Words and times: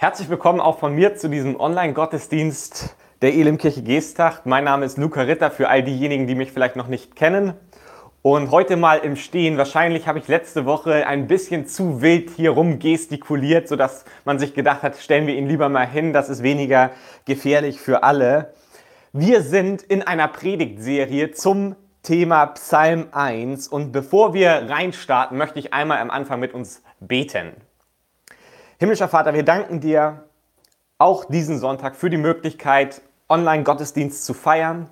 Herzlich 0.00 0.28
willkommen 0.28 0.60
auch 0.60 0.78
von 0.78 0.94
mir 0.94 1.16
zu 1.16 1.28
diesem 1.28 1.58
Online-Gottesdienst 1.58 2.94
der 3.20 3.34
Elimkirche 3.34 3.82
Geestach. 3.82 4.44
Mein 4.44 4.62
Name 4.62 4.86
ist 4.86 4.96
Luca 4.96 5.22
Ritter 5.22 5.50
für 5.50 5.68
all 5.68 5.82
diejenigen, 5.82 6.28
die 6.28 6.36
mich 6.36 6.52
vielleicht 6.52 6.76
noch 6.76 6.86
nicht 6.86 7.16
kennen. 7.16 7.54
Und 8.22 8.52
heute 8.52 8.76
mal 8.76 8.98
im 8.98 9.16
Stehen. 9.16 9.58
Wahrscheinlich 9.58 10.06
habe 10.06 10.20
ich 10.20 10.28
letzte 10.28 10.66
Woche 10.66 11.04
ein 11.08 11.26
bisschen 11.26 11.66
zu 11.66 12.00
wild 12.00 12.30
hier 12.30 12.52
rum 12.52 12.78
gestikuliert, 12.78 13.66
sodass 13.66 14.04
man 14.24 14.38
sich 14.38 14.54
gedacht 14.54 14.82
hat, 14.82 14.98
stellen 14.98 15.26
wir 15.26 15.34
ihn 15.34 15.48
lieber 15.48 15.68
mal 15.68 15.88
hin, 15.88 16.12
das 16.12 16.28
ist 16.28 16.44
weniger 16.44 16.92
gefährlich 17.24 17.80
für 17.80 18.04
alle. 18.04 18.54
Wir 19.12 19.42
sind 19.42 19.82
in 19.82 20.02
einer 20.04 20.28
Predigtserie 20.28 21.32
zum 21.32 21.74
Thema 22.04 22.46
Psalm 22.46 23.08
1 23.10 23.66
und 23.66 23.90
bevor 23.90 24.32
wir 24.32 24.68
reinstarten, 24.68 25.36
möchte 25.36 25.58
ich 25.58 25.74
einmal 25.74 25.98
am 25.98 26.12
Anfang 26.12 26.38
mit 26.38 26.54
uns 26.54 26.84
beten. 27.00 27.67
Himmlischer 28.80 29.08
Vater, 29.08 29.34
wir 29.34 29.42
danken 29.42 29.80
dir 29.80 30.22
auch 30.98 31.24
diesen 31.24 31.58
Sonntag 31.58 31.96
für 31.96 32.10
die 32.10 32.16
Möglichkeit, 32.16 33.02
Online-Gottesdienst 33.28 34.24
zu 34.24 34.34
feiern. 34.34 34.88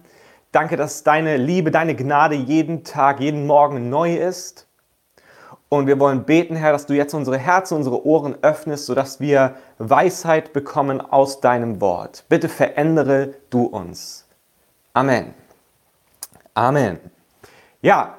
Danke, 0.50 0.76
dass 0.76 1.04
deine 1.04 1.36
Liebe, 1.36 1.70
deine 1.70 1.94
Gnade 1.94 2.34
jeden 2.34 2.82
Tag, 2.82 3.20
jeden 3.20 3.46
Morgen 3.46 3.88
neu 3.88 4.16
ist. 4.16 4.66
Und 5.68 5.86
wir 5.86 6.00
wollen 6.00 6.24
beten, 6.24 6.56
Herr, 6.56 6.72
dass 6.72 6.86
du 6.86 6.94
jetzt 6.94 7.14
unsere 7.14 7.38
Herzen, 7.38 7.76
unsere 7.76 8.04
Ohren 8.04 8.36
öffnest, 8.42 8.86
sodass 8.86 9.20
wir 9.20 9.54
Weisheit 9.78 10.52
bekommen 10.52 11.00
aus 11.00 11.40
deinem 11.40 11.80
Wort. 11.80 12.24
Bitte 12.28 12.48
verändere 12.48 13.34
du 13.50 13.66
uns. 13.66 14.26
Amen. 14.94 15.32
Amen. 16.54 16.98
Ja, 17.82 18.18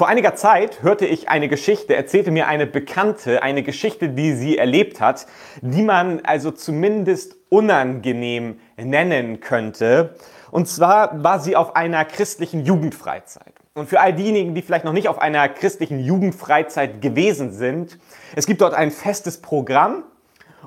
vor 0.00 0.08
einiger 0.08 0.34
Zeit 0.34 0.82
hörte 0.82 1.04
ich 1.04 1.28
eine 1.28 1.46
Geschichte, 1.46 1.94
erzählte 1.94 2.30
mir 2.30 2.48
eine 2.48 2.66
Bekannte 2.66 3.42
eine 3.42 3.62
Geschichte, 3.62 4.08
die 4.08 4.32
sie 4.32 4.56
erlebt 4.56 4.98
hat, 4.98 5.26
die 5.60 5.82
man 5.82 6.20
also 6.20 6.52
zumindest 6.52 7.36
unangenehm 7.50 8.60
nennen 8.78 9.40
könnte. 9.40 10.14
Und 10.50 10.68
zwar 10.68 11.22
war 11.22 11.38
sie 11.38 11.54
auf 11.54 11.76
einer 11.76 12.06
christlichen 12.06 12.64
Jugendfreizeit. 12.64 13.52
Und 13.74 13.90
für 13.90 14.00
all 14.00 14.14
diejenigen, 14.14 14.54
die 14.54 14.62
vielleicht 14.62 14.86
noch 14.86 14.94
nicht 14.94 15.06
auf 15.06 15.18
einer 15.18 15.46
christlichen 15.50 16.00
Jugendfreizeit 16.00 17.02
gewesen 17.02 17.52
sind, 17.52 17.98
es 18.34 18.46
gibt 18.46 18.62
dort 18.62 18.72
ein 18.72 18.90
festes 18.90 19.42
Programm 19.42 20.04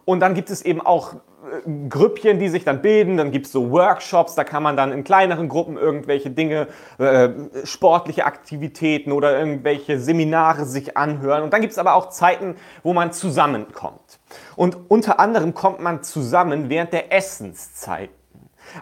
und 0.05 0.19
dann 0.19 0.36
gibt 0.36 0.52
es 0.52 0.61
eben 0.61 0.80
auch 0.80 1.15
Grüppchen, 1.89 2.39
die 2.39 2.49
sich 2.49 2.63
dann 2.63 2.81
bilden, 2.81 3.17
dann 3.17 3.31
gibt 3.31 3.47
es 3.47 3.52
so 3.52 3.72
Workshops, 3.72 4.36
da 4.36 4.44
kann 4.44 4.63
man 4.63 4.77
dann 4.77 4.91
in 4.91 5.03
kleineren 5.03 5.49
Gruppen 5.49 5.77
irgendwelche 5.77 6.30
Dinge, 6.30 6.67
äh, 6.97 7.30
sportliche 7.63 8.25
Aktivitäten 8.25 9.11
oder 9.11 9.38
irgendwelche 9.38 9.99
Seminare 9.99 10.66
sich 10.66 10.95
anhören. 10.97 11.44
Und 11.44 11.53
dann 11.53 11.61
gibt 11.61 11.73
es 11.73 11.80
aber 11.80 11.95
auch 11.95 12.09
Zeiten, 12.09 12.55
wo 12.83 12.94
man 12.94 13.11
zusammenkommt. 13.11 14.19
Und 14.55 14.77
unter 14.89 15.19
anderem 15.19 15.53
kommt 15.53 15.80
man 15.80 16.03
zusammen 16.03 16.69
während 16.69 16.94
der 16.94 17.11
Essenszeit. 17.11 18.09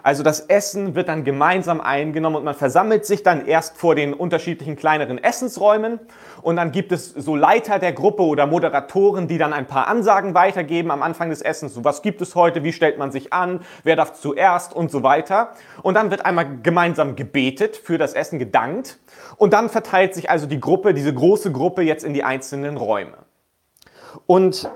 Also 0.02 0.22
das 0.22 0.40
Essen 0.40 0.94
wird 0.94 1.08
dann 1.08 1.24
gemeinsam 1.24 1.80
eingenommen 1.80 2.36
und 2.36 2.44
man 2.44 2.54
versammelt 2.54 3.06
sich 3.06 3.22
dann 3.22 3.46
erst 3.46 3.76
vor 3.76 3.94
den 3.94 4.14
unterschiedlichen 4.14 4.76
kleineren 4.76 5.22
Essensräumen 5.22 6.00
und 6.42 6.56
dann 6.56 6.72
gibt 6.72 6.92
es 6.92 7.10
so 7.10 7.36
Leiter 7.36 7.78
der 7.78 7.92
Gruppe 7.92 8.22
oder 8.22 8.46
Moderatoren, 8.46 9.28
die 9.28 9.38
dann 9.38 9.52
ein 9.52 9.66
paar 9.66 9.88
Ansagen 9.88 10.34
weitergeben 10.34 10.90
am 10.90 11.02
Anfang 11.02 11.30
des 11.30 11.42
Essens. 11.42 11.74
So, 11.74 11.84
was 11.84 12.02
gibt 12.02 12.20
es 12.20 12.34
heute? 12.34 12.64
Wie 12.64 12.72
stellt 12.72 12.98
man 12.98 13.12
sich 13.12 13.32
an? 13.32 13.60
Wer 13.84 13.96
darf 13.96 14.14
zuerst? 14.14 14.74
Und 14.74 14.90
so 14.90 15.02
weiter. 15.02 15.52
Und 15.82 15.94
dann 15.94 16.10
wird 16.10 16.24
einmal 16.26 16.58
gemeinsam 16.62 17.16
gebetet, 17.16 17.76
für 17.76 17.98
das 17.98 18.14
Essen 18.14 18.38
gedankt 18.38 18.98
und 19.36 19.52
dann 19.52 19.68
verteilt 19.68 20.14
sich 20.14 20.30
also 20.30 20.46
die 20.46 20.60
Gruppe, 20.60 20.94
diese 20.94 21.12
große 21.12 21.52
Gruppe 21.52 21.82
jetzt 21.82 22.04
in 22.04 22.14
die 22.14 22.24
einzelnen 22.24 22.76
Räume. 22.76 23.18
Und 24.26 24.70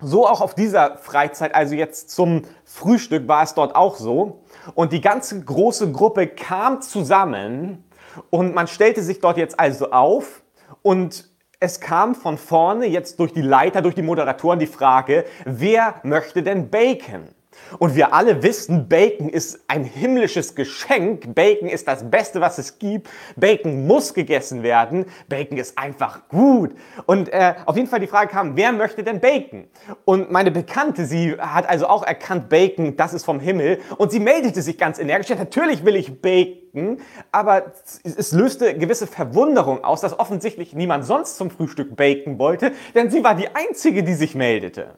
so 0.00 0.26
auch 0.26 0.40
auf 0.40 0.54
dieser 0.54 0.96
Freizeit, 0.96 1.54
also 1.54 1.74
jetzt 1.74 2.10
zum 2.10 2.42
Frühstück 2.64 3.28
war 3.28 3.42
es 3.42 3.54
dort 3.54 3.74
auch 3.76 3.96
so. 3.96 4.42
Und 4.74 4.92
die 4.92 5.00
ganze 5.00 5.40
große 5.40 5.92
Gruppe 5.92 6.26
kam 6.26 6.80
zusammen 6.80 7.84
und 8.30 8.54
man 8.54 8.66
stellte 8.66 9.02
sich 9.02 9.20
dort 9.20 9.36
jetzt 9.36 9.58
also 9.58 9.90
auf 9.90 10.42
und 10.82 11.28
es 11.60 11.80
kam 11.80 12.14
von 12.14 12.38
vorne 12.38 12.86
jetzt 12.86 13.20
durch 13.20 13.32
die 13.32 13.42
Leiter, 13.42 13.82
durch 13.82 13.94
die 13.94 14.02
Moderatoren 14.02 14.58
die 14.58 14.66
Frage, 14.66 15.26
wer 15.44 15.96
möchte 16.02 16.42
denn 16.42 16.70
Bacon? 16.70 17.28
Und 17.78 17.94
wir 17.94 18.12
alle 18.12 18.42
wissen, 18.42 18.88
Bacon 18.88 19.28
ist 19.28 19.60
ein 19.68 19.84
himmlisches 19.84 20.54
Geschenk. 20.54 21.34
Bacon 21.34 21.68
ist 21.68 21.86
das 21.86 22.10
Beste, 22.10 22.40
was 22.40 22.58
es 22.58 22.78
gibt. 22.78 23.08
Bacon 23.36 23.86
muss 23.86 24.14
gegessen 24.14 24.62
werden. 24.62 25.06
Bacon 25.28 25.58
ist 25.58 25.78
einfach 25.78 26.28
gut. 26.28 26.74
Und 27.06 27.32
äh, 27.32 27.54
auf 27.66 27.76
jeden 27.76 27.88
Fall 27.88 28.00
die 28.00 28.06
Frage 28.06 28.30
kam, 28.30 28.56
wer 28.56 28.72
möchte 28.72 29.02
denn 29.02 29.20
Bacon? 29.20 29.68
Und 30.04 30.30
meine 30.30 30.50
Bekannte, 30.50 31.04
sie 31.06 31.36
hat 31.38 31.68
also 31.68 31.86
auch 31.86 32.02
erkannt, 32.02 32.48
Bacon, 32.48 32.96
das 32.96 33.14
ist 33.14 33.24
vom 33.24 33.40
Himmel. 33.40 33.78
Und 33.96 34.10
sie 34.10 34.20
meldete 34.20 34.62
sich 34.62 34.78
ganz 34.78 34.98
energisch. 34.98 35.28
Natürlich 35.30 35.84
will 35.84 35.96
ich 35.96 36.20
Bacon. 36.20 36.98
Aber 37.32 37.72
es 38.04 38.32
löste 38.32 38.76
gewisse 38.78 39.06
Verwunderung 39.06 39.82
aus, 39.84 40.00
dass 40.00 40.18
offensichtlich 40.18 40.74
niemand 40.74 41.04
sonst 41.04 41.36
zum 41.36 41.50
Frühstück 41.50 41.96
Bacon 41.96 42.38
wollte. 42.38 42.72
Denn 42.94 43.10
sie 43.10 43.24
war 43.24 43.34
die 43.34 43.48
Einzige, 43.54 44.02
die 44.02 44.14
sich 44.14 44.34
meldete. 44.34 44.94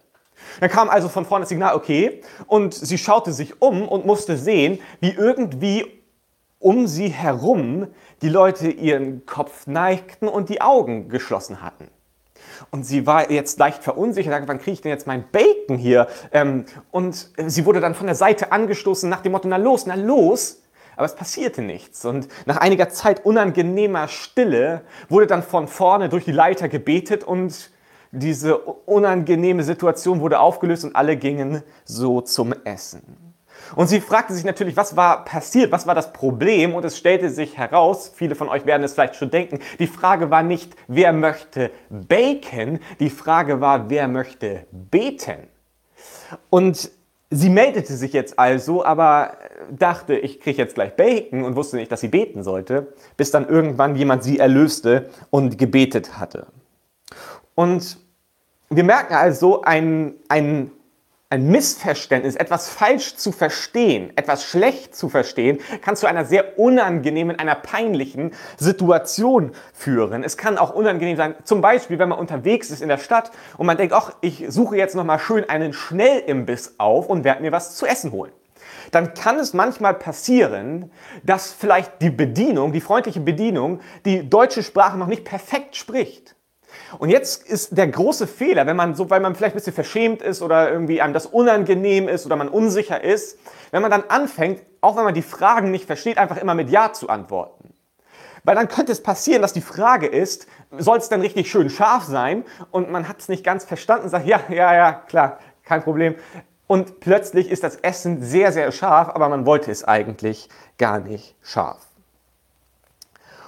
Dann 0.60 0.70
kam 0.70 0.88
also 0.88 1.08
von 1.08 1.24
vorne 1.24 1.42
das 1.42 1.48
Signal, 1.48 1.74
okay, 1.74 2.22
und 2.46 2.74
sie 2.74 2.98
schaute 2.98 3.32
sich 3.32 3.60
um 3.60 3.88
und 3.88 4.06
musste 4.06 4.36
sehen, 4.36 4.78
wie 5.00 5.12
irgendwie 5.12 5.86
um 6.58 6.86
sie 6.86 7.08
herum 7.08 7.88
die 8.22 8.28
Leute 8.28 8.68
ihren 8.68 9.26
Kopf 9.26 9.66
neigten 9.66 10.28
und 10.28 10.48
die 10.48 10.60
Augen 10.60 11.08
geschlossen 11.08 11.60
hatten. 11.62 11.88
Und 12.70 12.84
sie 12.84 13.06
war 13.06 13.30
jetzt 13.30 13.58
leicht 13.58 13.82
verunsichert, 13.82 14.46
wann 14.46 14.58
kriege 14.58 14.72
ich 14.72 14.80
denn 14.80 14.92
jetzt 14.92 15.06
mein 15.06 15.24
Bacon 15.30 15.76
hier? 15.76 16.06
Ähm, 16.32 16.64
und 16.90 17.30
sie 17.36 17.66
wurde 17.66 17.80
dann 17.80 17.94
von 17.94 18.06
der 18.06 18.14
Seite 18.14 18.52
angestoßen 18.52 19.10
nach 19.10 19.20
dem 19.20 19.32
Motto, 19.32 19.48
na 19.48 19.56
los, 19.56 19.86
na 19.86 19.94
los. 19.94 20.62
Aber 20.94 21.06
es 21.06 21.14
passierte 21.14 21.62
nichts. 21.62 22.04
Und 22.04 22.28
nach 22.46 22.58
einiger 22.58 22.88
Zeit 22.90 23.24
unangenehmer 23.24 24.08
Stille 24.08 24.82
wurde 25.08 25.26
dann 25.26 25.42
von 25.42 25.66
vorne 25.66 26.08
durch 26.08 26.24
die 26.24 26.32
Leiter 26.32 26.68
gebetet 26.68 27.24
und 27.24 27.70
diese 28.12 28.58
unangenehme 28.58 29.62
Situation 29.62 30.20
wurde 30.20 30.38
aufgelöst 30.38 30.84
und 30.84 30.94
alle 30.94 31.16
gingen 31.16 31.62
so 31.84 32.20
zum 32.20 32.54
Essen. 32.64 33.32
Und 33.74 33.88
sie 33.88 34.00
fragte 34.00 34.34
sich 34.34 34.44
natürlich, 34.44 34.76
was 34.76 34.96
war 34.96 35.24
passiert, 35.24 35.72
was 35.72 35.86
war 35.86 35.94
das 35.94 36.12
Problem? 36.12 36.74
Und 36.74 36.84
es 36.84 36.98
stellte 36.98 37.30
sich 37.30 37.56
heraus, 37.56 38.12
viele 38.14 38.34
von 38.34 38.48
euch 38.48 38.66
werden 38.66 38.82
es 38.82 38.92
vielleicht 38.92 39.16
schon 39.16 39.30
denken, 39.30 39.60
die 39.78 39.86
Frage 39.86 40.30
war 40.30 40.42
nicht, 40.42 40.74
wer 40.88 41.12
möchte 41.12 41.70
Bacon, 41.88 42.80
die 43.00 43.10
Frage 43.10 43.60
war, 43.60 43.88
wer 43.88 44.08
möchte 44.08 44.66
beten? 44.70 45.48
Und 46.50 46.90
sie 47.30 47.48
meldete 47.48 47.94
sich 47.94 48.12
jetzt 48.12 48.38
also, 48.38 48.84
aber 48.84 49.38
dachte, 49.70 50.16
ich 50.16 50.40
kriege 50.40 50.58
jetzt 50.58 50.74
gleich 50.74 50.94
Bacon 50.94 51.44
und 51.44 51.56
wusste 51.56 51.76
nicht, 51.76 51.90
dass 51.90 52.00
sie 52.00 52.08
beten 52.08 52.42
sollte, 52.42 52.92
bis 53.16 53.30
dann 53.30 53.48
irgendwann 53.48 53.96
jemand 53.96 54.22
sie 54.22 54.38
erlöste 54.38 55.08
und 55.30 55.56
gebetet 55.56 56.18
hatte. 56.18 56.46
Und 57.54 57.98
wir 58.70 58.84
merken 58.84 59.14
also 59.14 59.62
ein, 59.62 60.14
ein, 60.28 60.70
ein 61.28 61.46
Missverständnis, 61.48 62.36
etwas 62.36 62.68
falsch 62.68 63.16
zu 63.16 63.32
verstehen, 63.32 64.12
etwas 64.16 64.44
schlecht 64.44 64.94
zu 64.94 65.08
verstehen, 65.08 65.58
kann 65.82 65.96
zu 65.96 66.06
einer 66.06 66.24
sehr 66.24 66.58
unangenehmen, 66.58 67.38
einer 67.38 67.54
peinlichen 67.54 68.32
Situation 68.56 69.52
führen. 69.74 70.24
Es 70.24 70.36
kann 70.36 70.58
auch 70.58 70.74
unangenehm 70.74 71.16
sein, 71.16 71.34
zum 71.44 71.60
Beispiel, 71.60 71.98
wenn 71.98 72.08
man 72.08 72.18
unterwegs 72.18 72.70
ist 72.70 72.82
in 72.82 72.88
der 72.88 72.98
Stadt 72.98 73.30
und 73.58 73.66
man 73.66 73.76
denkt, 73.76 73.94
ach, 73.94 74.12
ich 74.20 74.44
suche 74.48 74.76
jetzt 74.76 74.94
nochmal 74.94 75.18
schön 75.18 75.48
einen 75.48 75.72
Schnellimbiss 75.72 76.76
auf 76.78 77.08
und 77.08 77.24
werde 77.24 77.42
mir 77.42 77.52
was 77.52 77.76
zu 77.76 77.86
essen 77.86 78.12
holen 78.12 78.32
dann 78.90 79.14
kann 79.14 79.38
es 79.38 79.54
manchmal 79.54 79.94
passieren, 79.94 80.92
dass 81.22 81.52
vielleicht 81.52 82.02
die 82.02 82.10
Bedienung, 82.10 82.72
die 82.72 82.80
freundliche 82.80 83.20
Bedienung, 83.20 83.80
die 84.04 84.28
deutsche 84.28 84.62
Sprache 84.62 84.98
noch 84.98 85.06
nicht 85.06 85.24
perfekt 85.24 85.76
spricht. 85.76 86.36
Und 86.98 87.08
jetzt 87.08 87.46
ist 87.46 87.76
der 87.76 87.88
große 87.88 88.26
Fehler, 88.26 88.66
wenn 88.66 88.76
man 88.76 88.94
so, 88.94 89.10
weil 89.10 89.20
man 89.20 89.34
vielleicht 89.34 89.54
ein 89.54 89.58
bisschen 89.58 89.72
verschämt 89.72 90.22
ist 90.22 90.42
oder 90.42 90.70
irgendwie 90.70 91.00
einem 91.00 91.14
das 91.14 91.26
unangenehm 91.26 92.08
ist 92.08 92.26
oder 92.26 92.36
man 92.36 92.48
unsicher 92.48 93.02
ist, 93.02 93.38
wenn 93.70 93.82
man 93.82 93.90
dann 93.90 94.04
anfängt, 94.08 94.62
auch 94.80 94.96
wenn 94.96 95.04
man 95.04 95.14
die 95.14 95.22
Fragen 95.22 95.70
nicht 95.70 95.86
versteht, 95.86 96.18
einfach 96.18 96.36
immer 96.36 96.54
mit 96.54 96.70
Ja 96.70 96.92
zu 96.92 97.08
antworten. 97.08 97.72
Weil 98.44 98.56
dann 98.56 98.68
könnte 98.68 98.92
es 98.92 99.02
passieren, 99.02 99.40
dass 99.40 99.52
die 99.52 99.60
Frage 99.60 100.06
ist, 100.06 100.46
soll 100.76 100.98
es 100.98 101.08
denn 101.08 101.20
richtig 101.20 101.50
schön 101.50 101.70
scharf 101.70 102.04
sein? 102.04 102.44
Und 102.70 102.90
man 102.90 103.08
hat 103.08 103.20
es 103.20 103.28
nicht 103.28 103.44
ganz 103.44 103.64
verstanden, 103.64 104.08
sagt, 104.08 104.26
ja, 104.26 104.40
ja, 104.48 104.74
ja, 104.74 104.92
klar, 104.92 105.38
kein 105.64 105.82
Problem. 105.82 106.16
Und 106.66 107.00
plötzlich 107.00 107.50
ist 107.50 107.62
das 107.62 107.76
Essen 107.76 108.22
sehr, 108.22 108.50
sehr 108.50 108.72
scharf, 108.72 109.10
aber 109.10 109.28
man 109.28 109.46
wollte 109.46 109.70
es 109.70 109.84
eigentlich 109.84 110.48
gar 110.78 110.98
nicht 110.98 111.36
scharf. 111.42 111.86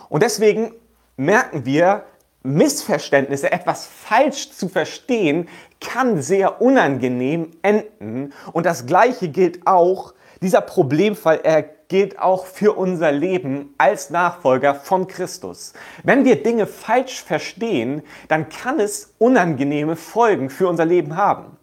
Und 0.08 0.22
deswegen 0.22 0.74
merken 1.16 1.64
wir, 1.64 2.04
Missverständnisse, 2.44 3.50
etwas 3.50 3.86
falsch 3.86 4.50
zu 4.52 4.68
verstehen, 4.68 5.48
kann 5.80 6.20
sehr 6.22 6.60
unangenehm 6.60 7.50
enden. 7.62 8.32
Und 8.52 8.66
das 8.66 8.86
Gleiche 8.86 9.28
gilt 9.28 9.66
auch, 9.66 10.14
dieser 10.42 10.60
Problemfall, 10.60 11.40
er 11.42 11.62
gilt 11.88 12.18
auch 12.18 12.44
für 12.44 12.76
unser 12.76 13.12
Leben 13.12 13.74
als 13.78 14.10
Nachfolger 14.10 14.74
von 14.74 15.06
Christus. 15.06 15.72
Wenn 16.02 16.24
wir 16.24 16.42
Dinge 16.42 16.66
falsch 16.66 17.22
verstehen, 17.22 18.02
dann 18.28 18.50
kann 18.50 18.78
es 18.78 19.14
unangenehme 19.18 19.96
Folgen 19.96 20.50
für 20.50 20.68
unser 20.68 20.84
Leben 20.84 21.16
haben. 21.16 21.56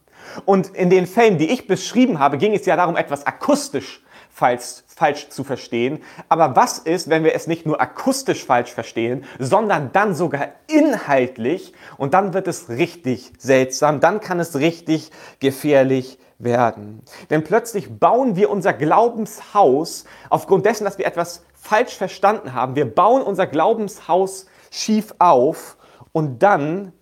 Und 0.45 0.75
in 0.75 0.89
den 0.89 1.05
Fällen, 1.05 1.37
die 1.37 1.51
ich 1.51 1.67
beschrieben 1.67 2.19
habe, 2.19 2.37
ging 2.37 2.53
es 2.53 2.65
ja 2.65 2.75
darum, 2.75 2.95
etwas 2.95 3.27
akustisch 3.27 4.00
falsch, 4.33 4.83
falsch 4.87 5.29
zu 5.29 5.43
verstehen. 5.43 6.01
Aber 6.29 6.55
was 6.55 6.79
ist, 6.79 7.09
wenn 7.09 7.23
wir 7.23 7.35
es 7.35 7.47
nicht 7.47 7.65
nur 7.65 7.81
akustisch 7.81 8.45
falsch 8.45 8.71
verstehen, 8.71 9.25
sondern 9.39 9.91
dann 9.91 10.15
sogar 10.15 10.49
inhaltlich? 10.67 11.73
Und 11.97 12.13
dann 12.13 12.33
wird 12.33 12.47
es 12.47 12.69
richtig 12.69 13.33
seltsam, 13.37 13.99
dann 13.99 14.19
kann 14.19 14.39
es 14.39 14.57
richtig 14.57 15.11
gefährlich 15.39 16.17
werden. 16.39 17.01
Denn 17.29 17.43
plötzlich 17.43 17.99
bauen 17.99 18.35
wir 18.35 18.49
unser 18.49 18.73
Glaubenshaus 18.73 20.05
aufgrund 20.29 20.65
dessen, 20.65 20.85
dass 20.85 20.97
wir 20.97 21.05
etwas 21.05 21.43
falsch 21.53 21.95
verstanden 21.95 22.53
haben. 22.53 22.75
Wir 22.75 22.93
bauen 22.93 23.21
unser 23.21 23.45
Glaubenshaus 23.45 24.47
schief 24.71 25.13
auf 25.19 25.77
und 26.11 26.41
dann 26.41 26.93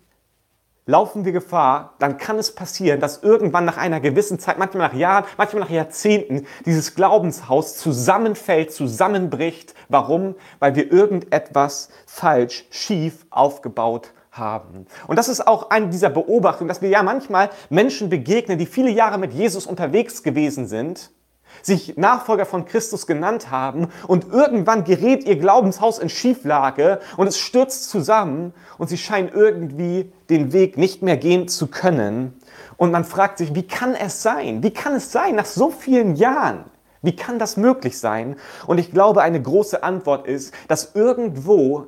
laufen 0.89 1.23
wir 1.23 1.31
Gefahr, 1.31 1.93
dann 1.99 2.17
kann 2.17 2.39
es 2.39 2.55
passieren, 2.55 2.99
dass 2.99 3.21
irgendwann 3.21 3.63
nach 3.63 3.77
einer 3.77 3.99
gewissen 3.99 4.39
Zeit, 4.39 4.57
manchmal 4.57 4.87
nach 4.87 4.95
Jahren, 4.95 5.25
manchmal 5.37 5.61
nach 5.61 5.69
Jahrzehnten, 5.69 6.47
dieses 6.65 6.95
Glaubenshaus 6.95 7.77
zusammenfällt, 7.77 8.73
zusammenbricht. 8.73 9.75
Warum? 9.87 10.35
Weil 10.57 10.75
wir 10.75 10.91
irgendetwas 10.91 11.89
falsch, 12.07 12.65
schief 12.71 13.27
aufgebaut 13.29 14.13
haben. 14.31 14.87
Und 15.05 15.17
das 15.17 15.29
ist 15.29 15.45
auch 15.45 15.69
eine 15.69 15.89
dieser 15.89 16.09
Beobachtungen, 16.09 16.67
dass 16.67 16.81
wir 16.81 16.89
ja 16.89 17.03
manchmal 17.03 17.51
Menschen 17.69 18.09
begegnen, 18.09 18.57
die 18.57 18.65
viele 18.65 18.89
Jahre 18.89 19.19
mit 19.19 19.31
Jesus 19.31 19.67
unterwegs 19.67 20.23
gewesen 20.23 20.67
sind 20.67 21.11
sich 21.61 21.97
Nachfolger 21.97 22.45
von 22.45 22.65
Christus 22.65 23.07
genannt 23.07 23.51
haben 23.51 23.89
und 24.07 24.31
irgendwann 24.31 24.83
gerät 24.83 25.23
ihr 25.25 25.37
Glaubenshaus 25.37 25.99
in 25.99 26.09
Schieflage 26.09 26.99
und 27.17 27.27
es 27.27 27.37
stürzt 27.37 27.89
zusammen 27.89 28.53
und 28.77 28.87
sie 28.87 28.97
scheinen 28.97 29.29
irgendwie 29.29 30.11
den 30.29 30.53
Weg 30.53 30.77
nicht 30.77 31.01
mehr 31.01 31.17
gehen 31.17 31.47
zu 31.47 31.67
können. 31.67 32.39
Und 32.77 32.91
man 32.91 33.03
fragt 33.03 33.37
sich, 33.39 33.55
wie 33.55 33.67
kann 33.67 33.93
es 33.93 34.23
sein? 34.23 34.63
Wie 34.63 34.71
kann 34.71 34.95
es 34.95 35.11
sein 35.11 35.35
nach 35.35 35.45
so 35.45 35.69
vielen 35.69 36.15
Jahren? 36.15 36.65
Wie 37.01 37.15
kann 37.15 37.39
das 37.39 37.57
möglich 37.57 37.97
sein? 37.97 38.35
Und 38.67 38.77
ich 38.77 38.91
glaube, 38.91 39.21
eine 39.21 39.41
große 39.41 39.83
Antwort 39.83 40.27
ist, 40.27 40.53
dass 40.67 40.95
irgendwo 40.95 41.87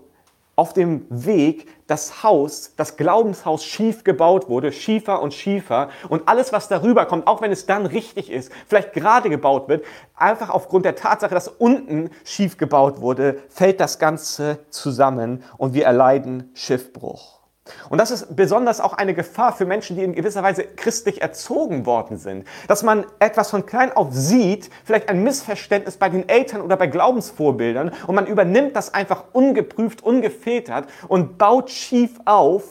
auf 0.62 0.74
dem 0.74 1.08
Weg 1.10 1.68
das 1.88 2.22
Haus, 2.22 2.76
das 2.78 2.96
Glaubenshaus 2.96 3.66
schief 3.66 4.04
gebaut 4.04 4.48
wurde, 4.48 4.72
schiefer 4.72 5.20
und 5.20 5.34
schiefer 5.34 5.90
und 6.08 6.28
alles, 6.28 6.54
was 6.54 6.68
darüber 6.68 7.08
kommt, 7.08 7.26
auch 7.26 7.42
wenn 7.42 7.52
es 7.52 7.66
dann 7.66 7.88
richtig 7.88 8.30
ist, 8.30 8.52
vielleicht 8.68 8.94
gerade 8.94 9.32
gebaut 9.32 9.70
wird, 9.70 9.84
einfach 10.16 10.52
aufgrund 10.52 10.86
der 10.86 10.96
Tatsache, 10.96 11.34
dass 11.34 11.48
unten 11.48 12.12
schief 12.24 12.60
gebaut 12.60 13.02
wurde, 13.02 13.42
fällt 13.50 13.80
das 13.80 13.98
Ganze 13.98 14.60
zusammen 14.70 15.44
und 15.58 15.74
wir 15.74 15.86
erleiden 15.86 16.52
Schiffbruch. 16.54 17.41
Und 17.90 18.00
das 18.00 18.10
ist 18.10 18.36
besonders 18.36 18.82
auch 18.82 18.94
eine 18.94 19.14
Gefahr 19.14 19.54
für 19.54 19.66
Menschen, 19.66 19.96
die 19.96 20.04
in 20.04 20.16
gewisser 20.16 20.42
Weise 20.42 20.64
christlich 20.64 21.22
erzogen 21.22 21.86
worden 21.86 22.18
sind. 22.18 22.48
Dass 22.68 22.82
man 22.82 23.06
etwas 23.20 23.52
von 23.52 23.66
klein 23.66 23.92
auf 23.96 24.08
sieht, 24.12 24.70
vielleicht 24.84 25.10
ein 25.10 25.24
Missverständnis 25.24 25.98
bei 25.98 26.10
den 26.10 26.28
Eltern 26.28 26.62
oder 26.62 26.76
bei 26.76 26.88
Glaubensvorbildern 26.88 27.92
und 28.08 28.16
man 28.16 28.26
übernimmt 28.26 28.76
das 28.76 28.94
einfach 28.94 29.26
ungeprüft, 29.34 30.02
ungefiltert 30.04 30.88
und 31.08 31.38
baut 31.38 31.70
schief 31.70 32.20
auf 32.26 32.64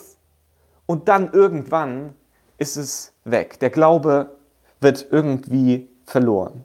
und 0.86 1.08
dann 1.08 1.32
irgendwann 1.32 2.14
ist 2.58 2.76
es 2.76 3.12
weg. 3.24 3.60
Der 3.60 3.70
Glaube 3.70 4.36
wird 4.80 5.06
irgendwie 5.10 5.88
verloren. 6.04 6.64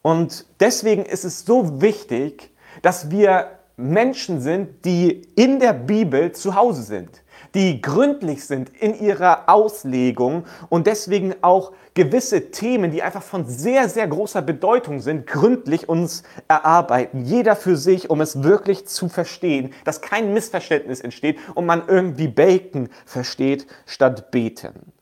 Und 0.00 0.46
deswegen 0.60 1.04
ist 1.04 1.24
es 1.24 1.44
so 1.44 1.82
wichtig, 1.82 2.50
dass 2.80 3.10
wir 3.10 3.58
Menschen 3.76 4.40
sind, 4.40 4.84
die 4.84 5.22
in 5.34 5.58
der 5.58 5.72
Bibel 5.72 6.32
zu 6.32 6.54
Hause 6.54 6.82
sind, 6.82 7.22
die 7.54 7.80
gründlich 7.80 8.46
sind 8.46 8.70
in 8.80 8.98
ihrer 8.98 9.48
Auslegung 9.48 10.44
und 10.68 10.86
deswegen 10.86 11.34
auch 11.42 11.72
gewisse 11.94 12.50
Themen, 12.50 12.90
die 12.90 13.02
einfach 13.02 13.22
von 13.22 13.46
sehr, 13.46 13.88
sehr 13.88 14.06
großer 14.08 14.42
Bedeutung 14.42 15.00
sind, 15.00 15.26
gründlich 15.26 15.88
uns 15.88 16.22
erarbeiten. 16.48 17.24
Jeder 17.24 17.56
für 17.56 17.76
sich, 17.76 18.10
um 18.10 18.20
es 18.20 18.42
wirklich 18.42 18.86
zu 18.86 19.08
verstehen, 19.08 19.72
dass 19.84 20.00
kein 20.00 20.32
Missverständnis 20.32 21.00
entsteht 21.00 21.38
und 21.54 21.66
man 21.66 21.88
irgendwie 21.88 22.28
Bacon 22.28 22.88
versteht 23.04 23.66
statt 23.86 24.30
beten. 24.30 24.92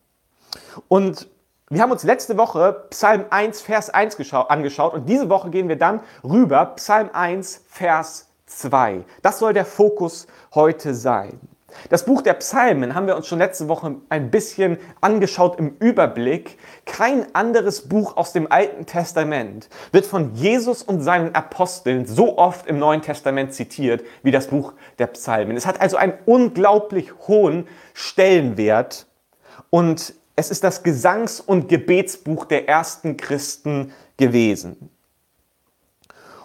Und 0.89 1.29
wir 1.69 1.83
haben 1.83 1.93
uns 1.93 2.03
letzte 2.03 2.37
Woche 2.37 2.87
Psalm 2.91 3.27
1, 3.31 3.61
Vers 3.61 3.91
1 3.91 4.17
angeschaut 4.33 4.95
und 4.95 5.09
diese 5.09 5.29
Woche 5.29 5.51
gehen 5.51 5.69
wir 5.69 5.77
dann 5.77 6.01
rüber, 6.25 6.67
Psalm 6.77 7.11
1, 7.13 7.65
Vers 7.69 8.23
1. 8.23 8.30
2. 8.51 9.05
Das 9.23 9.39
soll 9.39 9.53
der 9.53 9.65
Fokus 9.65 10.27
heute 10.55 10.95
sein. 10.95 11.41
Das 11.89 12.05
Buch 12.05 12.23
der 12.23 12.35
Psalmen 12.35 12.95
haben 12.95 13.07
wir 13.07 13.17
uns 13.17 13.27
schon 13.27 13.39
letzte 13.39 13.69
Woche 13.69 13.97
ein 14.09 14.31
bisschen 14.31 14.79
angeschaut 15.01 15.59
im 15.59 15.77
Überblick. 15.79 16.59
Kein 16.85 17.33
anderes 17.35 17.89
Buch 17.89 18.17
aus 18.17 18.33
dem 18.33 18.51
Alten 18.51 18.87
Testament 18.87 19.69
wird 19.93 20.07
von 20.07 20.35
Jesus 20.35 20.83
und 20.83 21.01
seinen 21.01 21.35
Aposteln 21.35 22.07
so 22.07 22.39
oft 22.39 22.67
im 22.67 22.79
Neuen 22.79 23.03
Testament 23.03 23.55
zitiert 23.55 24.05
wie 24.23 24.31
das 24.31 24.49
Buch 24.49 24.75
der 24.99 25.07
Psalmen. 25.09 25.57
Es 25.57 25.67
hat 25.67 25.81
also 25.81 25.97
einen 25.97 26.15
unglaublich 26.27 27.13
hohen 27.29 27.69
Stellenwert 27.95 29.07
und 29.71 30.15
es 30.37 30.51
ist 30.51 30.65
das 30.65 30.83
Gesangs- 30.83 31.41
und 31.41 31.69
Gebetsbuch 31.69 32.47
der 32.47 32.69
ersten 32.69 33.17
Christen 33.17 33.93
gewesen. 34.17 34.91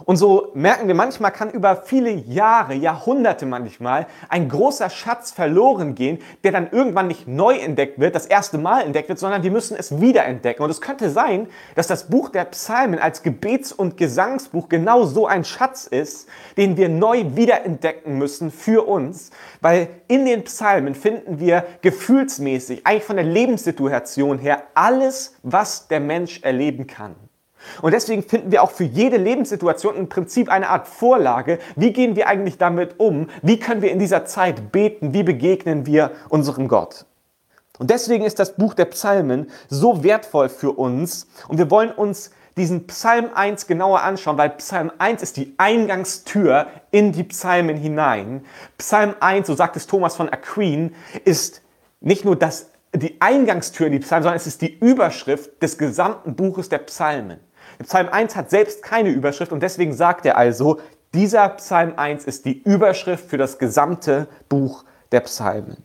Und 0.05 0.17
so 0.17 0.51
merken 0.53 0.87
wir, 0.87 0.93
manchmal 0.93 1.31
kann 1.31 1.49
über 1.49 1.75
viele 1.77 2.11
Jahre, 2.11 2.75
Jahrhunderte 2.75 3.47
manchmal 3.47 4.05
ein 4.29 4.49
großer 4.49 4.91
Schatz 4.91 5.31
verloren 5.31 5.95
gehen, 5.95 6.19
der 6.43 6.51
dann 6.51 6.69
irgendwann 6.71 7.07
nicht 7.07 7.27
neu 7.27 7.57
entdeckt 7.57 7.99
wird, 7.99 8.13
das 8.13 8.27
erste 8.27 8.59
Mal 8.59 8.81
entdeckt 8.81 9.09
wird, 9.09 9.17
sondern 9.17 9.41
wir 9.41 9.49
müssen 9.49 9.75
es 9.75 9.99
wiederentdecken. 9.99 10.63
Und 10.63 10.69
es 10.69 10.79
könnte 10.79 11.09
sein, 11.09 11.47
dass 11.73 11.87
das 11.87 12.07
Buch 12.07 12.29
der 12.29 12.45
Psalmen 12.45 12.99
als 12.99 13.23
Gebets- 13.23 13.73
und 13.73 13.97
Gesangsbuch 13.97 14.69
genau 14.69 15.05
so 15.05 15.25
ein 15.25 15.43
Schatz 15.43 15.87
ist, 15.87 16.29
den 16.55 16.77
wir 16.77 16.87
neu 16.87 17.35
wiederentdecken 17.35 18.19
müssen 18.19 18.51
für 18.51 18.87
uns, 18.87 19.31
weil 19.61 19.89
in 20.07 20.25
den 20.25 20.43
Psalmen 20.43 20.93
finden 20.93 21.39
wir 21.39 21.65
gefühlsmäßig, 21.81 22.85
eigentlich 22.85 23.03
von 23.05 23.15
der 23.15 23.25
Lebenssituation 23.25 24.37
her, 24.37 24.63
alles, 24.75 25.35
was 25.41 25.87
der 25.87 25.99
Mensch 25.99 26.41
erleben 26.43 26.85
kann. 26.85 27.15
Und 27.81 27.93
deswegen 27.93 28.23
finden 28.23 28.51
wir 28.51 28.63
auch 28.63 28.71
für 28.71 28.83
jede 28.83 29.17
Lebenssituation 29.17 29.95
im 29.95 30.09
Prinzip 30.09 30.49
eine 30.49 30.69
Art 30.69 30.87
Vorlage. 30.87 31.59
Wie 31.75 31.93
gehen 31.93 32.15
wir 32.15 32.27
eigentlich 32.27 32.57
damit 32.57 32.99
um? 32.99 33.27
Wie 33.41 33.59
können 33.59 33.81
wir 33.81 33.91
in 33.91 33.99
dieser 33.99 34.25
Zeit 34.25 34.71
beten? 34.71 35.13
Wie 35.13 35.23
begegnen 35.23 35.85
wir 35.85 36.11
unserem 36.29 36.67
Gott? 36.67 37.05
Und 37.77 37.89
deswegen 37.89 38.25
ist 38.25 38.39
das 38.39 38.55
Buch 38.55 38.73
der 38.73 38.85
Psalmen 38.85 39.49
so 39.67 40.03
wertvoll 40.03 40.49
für 40.49 40.71
uns. 40.71 41.27
Und 41.47 41.57
wir 41.57 41.69
wollen 41.69 41.91
uns 41.91 42.31
diesen 42.57 42.87
Psalm 42.87 43.29
1 43.33 43.67
genauer 43.67 44.01
anschauen, 44.01 44.37
weil 44.37 44.51
Psalm 44.51 44.91
1 44.97 45.21
ist 45.21 45.37
die 45.37 45.55
Eingangstür 45.57 46.67
in 46.91 47.11
die 47.11 47.23
Psalmen 47.23 47.75
hinein. 47.75 48.45
Psalm 48.77 49.15
1, 49.19 49.47
so 49.47 49.55
sagt 49.55 49.75
es 49.75 49.87
Thomas 49.87 50.15
von 50.15 50.29
Aquin, 50.29 50.95
ist 51.25 51.61
nicht 51.99 52.23
nur 52.23 52.37
das, 52.37 52.69
die 52.93 53.19
Eingangstür 53.19 53.87
in 53.87 53.93
die 53.93 53.99
Psalmen, 53.99 54.23
sondern 54.23 54.37
es 54.37 54.47
ist 54.47 54.61
die 54.61 54.77
Überschrift 54.79 55.61
des 55.61 55.77
gesamten 55.77 56.35
Buches 56.35 56.69
der 56.69 56.79
Psalmen. 56.79 57.39
Psalm 57.83 58.09
1 58.09 58.35
hat 58.35 58.49
selbst 58.49 58.83
keine 58.83 59.09
Überschrift 59.09 59.51
und 59.51 59.61
deswegen 59.61 59.93
sagt 59.93 60.25
er 60.25 60.37
also, 60.37 60.79
dieser 61.13 61.49
Psalm 61.49 61.93
1 61.95 62.25
ist 62.25 62.45
die 62.45 62.61
Überschrift 62.61 63.29
für 63.29 63.37
das 63.37 63.57
gesamte 63.57 64.27
Buch 64.49 64.83
der 65.11 65.21
Psalmen. 65.21 65.77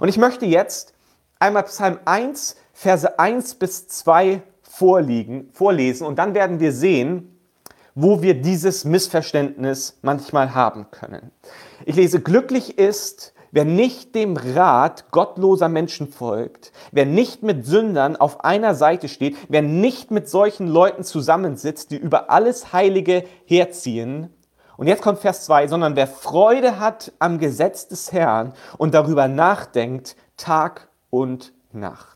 Und 0.00 0.08
ich 0.08 0.16
möchte 0.16 0.46
jetzt 0.46 0.94
einmal 1.38 1.64
Psalm 1.64 1.98
1, 2.04 2.56
Verse 2.72 3.18
1 3.18 3.56
bis 3.56 3.88
2 3.88 4.42
vorliegen, 4.62 5.50
vorlesen 5.52 6.06
und 6.06 6.18
dann 6.18 6.34
werden 6.34 6.60
wir 6.60 6.72
sehen, 6.72 7.38
wo 7.94 8.20
wir 8.20 8.34
dieses 8.34 8.84
Missverständnis 8.84 9.98
manchmal 10.02 10.54
haben 10.54 10.90
können. 10.90 11.32
Ich 11.86 11.96
lese, 11.96 12.20
glücklich 12.20 12.78
ist, 12.78 13.32
Wer 13.56 13.64
nicht 13.64 14.14
dem 14.14 14.36
Rat 14.36 15.10
gottloser 15.12 15.70
Menschen 15.70 16.08
folgt, 16.08 16.72
wer 16.92 17.06
nicht 17.06 17.42
mit 17.42 17.64
Sündern 17.64 18.14
auf 18.14 18.44
einer 18.44 18.74
Seite 18.74 19.08
steht, 19.08 19.34
wer 19.48 19.62
nicht 19.62 20.10
mit 20.10 20.28
solchen 20.28 20.68
Leuten 20.68 21.04
zusammensitzt, 21.04 21.90
die 21.90 21.96
über 21.96 22.28
alles 22.28 22.74
Heilige 22.74 23.24
herziehen, 23.46 24.28
und 24.76 24.88
jetzt 24.88 25.00
kommt 25.00 25.20
Vers 25.20 25.46
2, 25.46 25.68
sondern 25.68 25.96
wer 25.96 26.06
Freude 26.06 26.78
hat 26.78 27.12
am 27.18 27.38
Gesetz 27.38 27.88
des 27.88 28.12
Herrn 28.12 28.52
und 28.76 28.92
darüber 28.92 29.26
nachdenkt, 29.26 30.16
Tag 30.36 30.90
und 31.08 31.54
Nacht. 31.72 32.15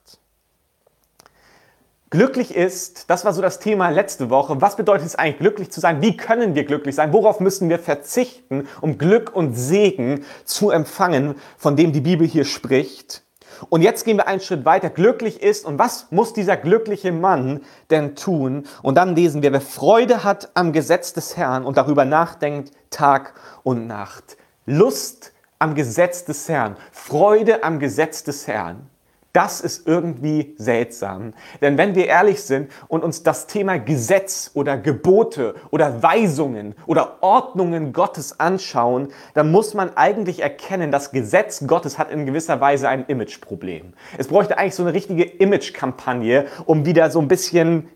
Glücklich 2.11 2.57
ist, 2.57 3.09
das 3.09 3.25
war 3.25 3.33
so 3.33 3.40
das 3.40 3.61
Thema 3.61 3.88
letzte 3.90 4.31
Woche. 4.31 4.61
Was 4.61 4.75
bedeutet 4.75 5.07
es 5.07 5.14
eigentlich, 5.14 5.38
glücklich 5.38 5.71
zu 5.71 5.79
sein? 5.79 6.02
Wie 6.02 6.17
können 6.17 6.57
wir 6.57 6.64
glücklich 6.64 6.97
sein? 6.97 7.12
Worauf 7.12 7.38
müssen 7.38 7.69
wir 7.69 7.79
verzichten, 7.79 8.67
um 8.81 8.99
Glück 8.99 9.35
und 9.35 9.55
Segen 9.55 10.25
zu 10.45 10.71
empfangen, 10.71 11.37
von 11.57 11.76
dem 11.76 11.93
die 11.93 12.00
Bibel 12.00 12.26
hier 12.26 12.45
spricht? 12.45 13.23
Und 13.69 13.83
jetzt 13.83 14.05
gehen 14.05 14.17
wir 14.17 14.26
einen 14.26 14.40
Schritt 14.40 14.64
weiter. 14.64 14.90
Glücklich 14.90 15.40
ist 15.40 15.64
und 15.64 15.79
was 15.79 16.09
muss 16.11 16.33
dieser 16.33 16.57
glückliche 16.57 17.12
Mann 17.12 17.61
denn 17.90 18.17
tun? 18.17 18.64
Und 18.83 18.97
dann 18.97 19.14
lesen 19.14 19.43
wir, 19.43 19.52
wer 19.52 19.61
Freude 19.61 20.25
hat 20.25 20.50
am 20.55 20.73
Gesetz 20.73 21.12
des 21.12 21.37
Herrn 21.37 21.64
und 21.64 21.76
darüber 21.76 22.05
nachdenkt 22.05 22.73
Tag 22.90 23.35
und 23.62 23.87
Nacht. 23.87 24.37
Lust 24.67 25.33
am 25.61 25.76
Gesetz 25.76 26.25
des 26.25 26.49
Herrn, 26.49 26.76
Freude 26.90 27.62
am 27.62 27.79
Gesetz 27.79 28.25
des 28.25 28.49
Herrn. 28.49 28.89
Das 29.32 29.60
ist 29.60 29.87
irgendwie 29.87 30.54
seltsam. 30.58 31.34
Denn 31.60 31.78
wenn 31.78 31.94
wir 31.94 32.06
ehrlich 32.06 32.42
sind 32.42 32.70
und 32.88 33.04
uns 33.04 33.22
das 33.22 33.46
Thema 33.46 33.78
Gesetz 33.78 34.50
oder 34.54 34.76
Gebote 34.76 35.54
oder 35.70 36.02
Weisungen 36.02 36.75
oder 36.87 37.18
Ordnungen 37.20 37.92
Gottes 37.92 38.40
anschauen, 38.40 39.08
dann 39.34 39.52
muss 39.52 39.75
man 39.75 39.96
eigentlich 39.96 40.40
erkennen, 40.42 40.90
das 40.90 41.12
Gesetz 41.12 41.64
Gottes 41.66 41.96
hat 41.96 42.10
in 42.10 42.26
gewisser 42.26 42.60
Weise 42.60 42.88
ein 42.88 43.04
Imageproblem. 43.06 43.92
Es 44.18 44.26
bräuchte 44.26 44.58
eigentlich 44.58 44.75
so 44.75 44.82
eine 44.82 44.94
richtige 44.94 45.22
Imagekampagne, 45.22 46.46
um 46.66 46.84
wieder 46.84 47.10
so 47.10 47.20
ein 47.20 47.28
bisschen 47.28 47.88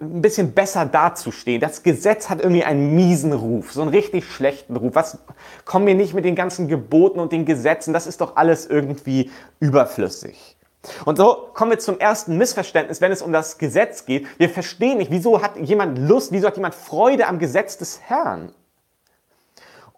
ein 0.00 0.22
bisschen 0.22 0.52
besser 0.52 0.86
dazustehen. 0.86 1.60
Das 1.60 1.82
Gesetz 1.82 2.30
hat 2.30 2.40
irgendwie 2.40 2.62
einen 2.62 2.94
miesen 2.94 3.32
Ruf, 3.32 3.72
so 3.72 3.82
einen 3.82 3.90
richtig 3.90 4.24
schlechten 4.26 4.76
Ruf. 4.76 4.94
Was 4.94 5.18
kommen 5.64 5.88
wir 5.88 5.96
nicht 5.96 6.14
mit 6.14 6.24
den 6.24 6.36
ganzen 6.36 6.68
Geboten 6.68 7.18
und 7.18 7.32
den 7.32 7.44
Gesetzen? 7.44 7.92
Das 7.92 8.06
ist 8.06 8.20
doch 8.20 8.36
alles 8.36 8.64
irgendwie 8.66 9.32
überflüssig. 9.58 10.57
Und 11.04 11.16
so 11.16 11.48
kommen 11.54 11.72
wir 11.72 11.78
zum 11.78 11.98
ersten 11.98 12.38
Missverständnis, 12.38 13.00
wenn 13.00 13.12
es 13.12 13.22
um 13.22 13.32
das 13.32 13.58
Gesetz 13.58 14.04
geht. 14.04 14.26
Wir 14.38 14.48
verstehen 14.48 14.98
nicht, 14.98 15.10
wieso 15.10 15.42
hat 15.42 15.56
jemand 15.56 15.98
Lust, 15.98 16.32
wieso 16.32 16.46
hat 16.46 16.56
jemand 16.56 16.74
Freude 16.74 17.26
am 17.26 17.38
Gesetz 17.38 17.78
des 17.78 18.00
Herrn? 18.00 18.52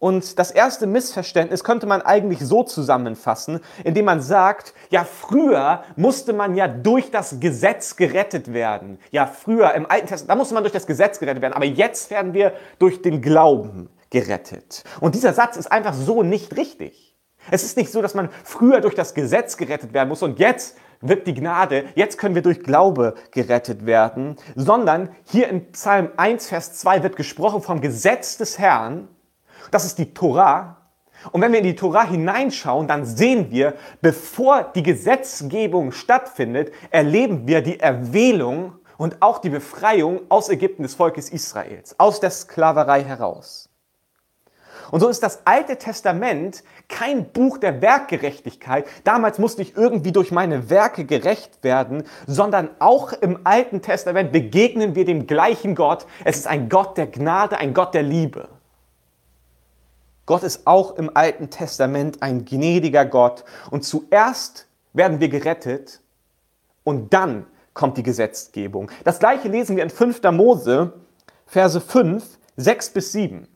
Und 0.00 0.38
das 0.38 0.50
erste 0.50 0.86
Missverständnis 0.86 1.62
könnte 1.62 1.86
man 1.86 2.00
eigentlich 2.00 2.40
so 2.40 2.62
zusammenfassen, 2.62 3.60
indem 3.84 4.06
man 4.06 4.22
sagt, 4.22 4.72
ja, 4.88 5.04
früher 5.04 5.84
musste 5.94 6.32
man 6.32 6.56
ja 6.56 6.68
durch 6.68 7.10
das 7.10 7.38
Gesetz 7.38 7.96
gerettet 7.96 8.54
werden. 8.54 8.98
Ja, 9.10 9.26
früher 9.26 9.74
im 9.74 9.84
Alten 9.84 10.06
Testament, 10.06 10.30
da 10.30 10.36
musste 10.36 10.54
man 10.54 10.62
durch 10.62 10.72
das 10.72 10.86
Gesetz 10.86 11.18
gerettet 11.18 11.42
werden, 11.42 11.52
aber 11.52 11.66
jetzt 11.66 12.10
werden 12.10 12.32
wir 12.32 12.54
durch 12.78 13.02
den 13.02 13.20
Glauben 13.20 13.90
gerettet. 14.08 14.84
Und 15.00 15.14
dieser 15.14 15.34
Satz 15.34 15.58
ist 15.58 15.70
einfach 15.70 15.92
so 15.92 16.22
nicht 16.22 16.56
richtig. 16.56 17.09
Es 17.50 17.64
ist 17.64 17.76
nicht 17.76 17.90
so, 17.90 18.02
dass 18.02 18.14
man 18.14 18.28
früher 18.44 18.80
durch 18.80 18.94
das 18.94 19.14
Gesetz 19.14 19.56
gerettet 19.56 19.92
werden 19.92 20.08
muss 20.08 20.22
und 20.22 20.38
jetzt 20.38 20.76
wird 21.00 21.26
die 21.26 21.34
Gnade, 21.34 21.84
jetzt 21.94 22.18
können 22.18 22.34
wir 22.34 22.42
durch 22.42 22.60
Glaube 22.60 23.14
gerettet 23.30 23.86
werden, 23.86 24.36
sondern 24.54 25.10
hier 25.24 25.48
in 25.48 25.72
Psalm 25.72 26.10
1, 26.16 26.48
Vers 26.48 26.74
2 26.74 27.02
wird 27.02 27.16
gesprochen 27.16 27.62
vom 27.62 27.80
Gesetz 27.80 28.36
des 28.36 28.58
Herrn, 28.58 29.08
das 29.70 29.84
ist 29.84 29.98
die 29.98 30.12
Torah. 30.12 30.76
Und 31.32 31.42
wenn 31.42 31.52
wir 31.52 31.58
in 31.58 31.66
die 31.66 31.76
Torah 31.76 32.06
hineinschauen, 32.06 32.88
dann 32.88 33.04
sehen 33.04 33.50
wir, 33.50 33.74
bevor 34.00 34.64
die 34.74 34.82
Gesetzgebung 34.82 35.92
stattfindet, 35.92 36.72
erleben 36.90 37.46
wir 37.46 37.60
die 37.60 37.78
Erwählung 37.78 38.78
und 38.96 39.20
auch 39.20 39.38
die 39.38 39.50
Befreiung 39.50 40.20
aus 40.28 40.48
Ägypten 40.48 40.82
des 40.82 40.94
Volkes 40.94 41.30
Israels, 41.30 41.94
aus 41.98 42.20
der 42.20 42.30
Sklaverei 42.30 43.02
heraus. 43.02 43.69
Und 44.90 45.00
so 45.00 45.08
ist 45.08 45.22
das 45.22 45.46
Alte 45.46 45.76
Testament 45.76 46.64
kein 46.88 47.30
Buch 47.32 47.58
der 47.58 47.80
Werkgerechtigkeit. 47.80 48.86
Damals 49.04 49.38
musste 49.38 49.62
ich 49.62 49.76
irgendwie 49.76 50.12
durch 50.12 50.32
meine 50.32 50.70
Werke 50.70 51.04
gerecht 51.04 51.62
werden, 51.62 52.04
sondern 52.26 52.70
auch 52.78 53.12
im 53.12 53.40
Alten 53.44 53.82
Testament 53.82 54.32
begegnen 54.32 54.94
wir 54.94 55.04
dem 55.04 55.26
gleichen 55.26 55.74
Gott. 55.74 56.06
Es 56.24 56.36
ist 56.36 56.46
ein 56.46 56.68
Gott 56.68 56.96
der 56.96 57.06
Gnade, 57.06 57.58
ein 57.58 57.74
Gott 57.74 57.94
der 57.94 58.02
Liebe. 58.02 58.48
Gott 60.26 60.42
ist 60.42 60.66
auch 60.66 60.96
im 60.96 61.10
Alten 61.14 61.50
Testament 61.50 62.22
ein 62.22 62.44
gnädiger 62.44 63.04
Gott. 63.04 63.44
Und 63.70 63.84
zuerst 63.84 64.68
werden 64.92 65.20
wir 65.20 65.28
gerettet 65.28 66.00
und 66.84 67.12
dann 67.12 67.46
kommt 67.74 67.96
die 67.96 68.02
Gesetzgebung. 68.02 68.90
Das 69.04 69.18
gleiche 69.18 69.48
lesen 69.48 69.76
wir 69.76 69.82
in 69.82 69.90
5. 69.90 70.22
Mose, 70.32 70.92
Verse 71.46 71.80
5, 71.80 72.38
6 72.56 72.90
bis 72.90 73.12
7. 73.12 73.48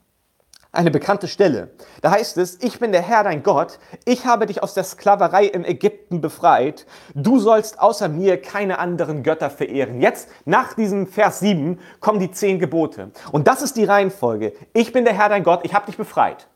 Eine 0.75 0.91
bekannte 0.91 1.29
Stelle. 1.29 1.71
Da 2.03 2.11
heißt 2.11 2.37
es, 2.37 2.61
ich 2.61 2.81
bin 2.81 2.91
der 2.91 3.03
Herr 3.03 3.23
dein 3.23 3.45
Gott, 3.45 3.79
ich 4.05 4.27
habe 4.27 4.47
dich 4.47 4.61
aus 4.61 4.75
der 4.75 4.83
Sklaverei 4.83 5.45
in 5.45 5.65
Ägypten 5.65 6.21
befreit, 6.21 6.85
du 7.15 7.39
sollst 7.39 7.79
außer 7.79 8.09
mir 8.09 8.43
keine 8.43 8.81
anderen 8.81 9.23
Götter 9.23 9.51
verehren. 9.51 10.01
Jetzt, 10.01 10.29
nach 10.45 10.75
diesem 10.75 11.07
Vers 11.07 11.39
7, 11.39 11.79
kommen 12.01 12.19
die 12.19 12.33
zehn 12.33 12.59
Gebote. 12.59 13.13
Und 13.31 13.47
das 13.47 13.63
ist 13.63 13.77
die 13.77 13.85
Reihenfolge. 13.85 14.53
Ich 14.73 14.93
bin 14.93 15.05
der 15.05 15.15
Herr 15.15 15.29
dein 15.29 15.45
Gott, 15.45 15.61
ich 15.63 15.75
habe 15.75 15.87
dich 15.87 15.97
befreit. 15.97 16.49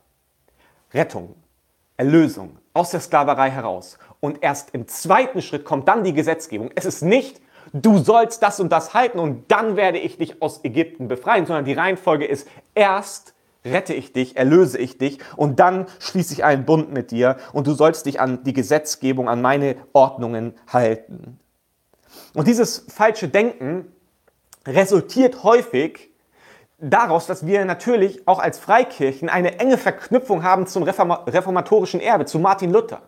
Rettung, 0.93 1.35
Erlösung 1.95 2.57
aus 2.73 2.91
der 2.91 2.99
Sklaverei 2.99 3.49
heraus. 3.49 3.97
Und 4.19 4.43
erst 4.43 4.71
im 4.71 4.89
zweiten 4.89 5.41
Schritt 5.41 5.63
kommt 5.63 5.87
dann 5.87 6.03
die 6.03 6.13
Gesetzgebung. 6.13 6.71
Es 6.75 6.83
ist 6.83 7.03
nicht, 7.03 7.39
du 7.71 7.97
sollst 7.99 8.43
das 8.43 8.59
und 8.59 8.69
das 8.69 8.93
halten 8.93 9.19
und 9.19 9.49
dann 9.49 9.77
werde 9.77 9.97
ich 9.97 10.17
dich 10.17 10.41
aus 10.41 10.65
Ägypten 10.65 11.07
befreien, 11.07 11.45
sondern 11.45 11.63
die 11.63 11.73
Reihenfolge 11.73 12.25
ist, 12.25 12.49
erst 12.75 13.33
rette 13.65 13.93
ich 13.93 14.13
dich, 14.13 14.37
erlöse 14.37 14.77
ich 14.77 14.97
dich 14.97 15.19
und 15.35 15.59
dann 15.59 15.87
schließe 15.99 16.33
ich 16.33 16.43
einen 16.43 16.65
Bund 16.65 16.91
mit 16.91 17.11
dir 17.11 17.37
und 17.53 17.67
du 17.67 17.73
sollst 17.73 18.05
dich 18.05 18.19
an 18.19 18.43
die 18.43 18.53
Gesetzgebung, 18.53 19.27
an 19.27 19.41
meine 19.41 19.75
Ordnungen 19.93 20.53
halten. 20.67 21.39
Und 22.33 22.47
dieses 22.47 22.85
falsche 22.87 23.27
Denken 23.27 23.85
resultiert 24.65 25.43
häufig 25.43 26.09
daraus, 26.79 27.27
dass 27.27 27.45
wir 27.45 27.65
natürlich 27.65 28.27
auch 28.27 28.39
als 28.39 28.59
Freikirchen 28.59 29.29
eine 29.29 29.59
enge 29.59 29.77
Verknüpfung 29.77 30.43
haben 30.43 30.67
zum 30.67 30.83
reformatorischen 30.83 31.99
Erbe, 31.99 32.25
zu 32.25 32.39
Martin 32.39 32.71
Luther, 32.71 33.01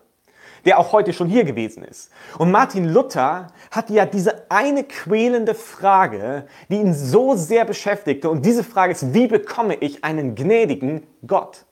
der 0.65 0.79
auch 0.79 0.91
heute 0.91 1.13
schon 1.13 1.27
hier 1.27 1.43
gewesen 1.43 1.83
ist. 1.83 2.11
Und 2.37 2.51
Martin 2.51 2.85
Luther 2.85 3.47
hatte 3.71 3.93
ja 3.93 4.05
diese 4.05 4.49
eine 4.49 4.83
quälende 4.83 5.55
Frage, 5.55 6.45
die 6.69 6.77
ihn 6.77 6.93
so 6.93 7.35
sehr 7.35 7.65
beschäftigte. 7.65 8.29
Und 8.29 8.45
diese 8.45 8.63
Frage 8.63 8.93
ist, 8.93 9.13
wie 9.13 9.27
bekomme 9.27 9.75
ich 9.75 10.03
einen 10.03 10.35
gnädigen 10.35 11.07
Gott? 11.25 11.65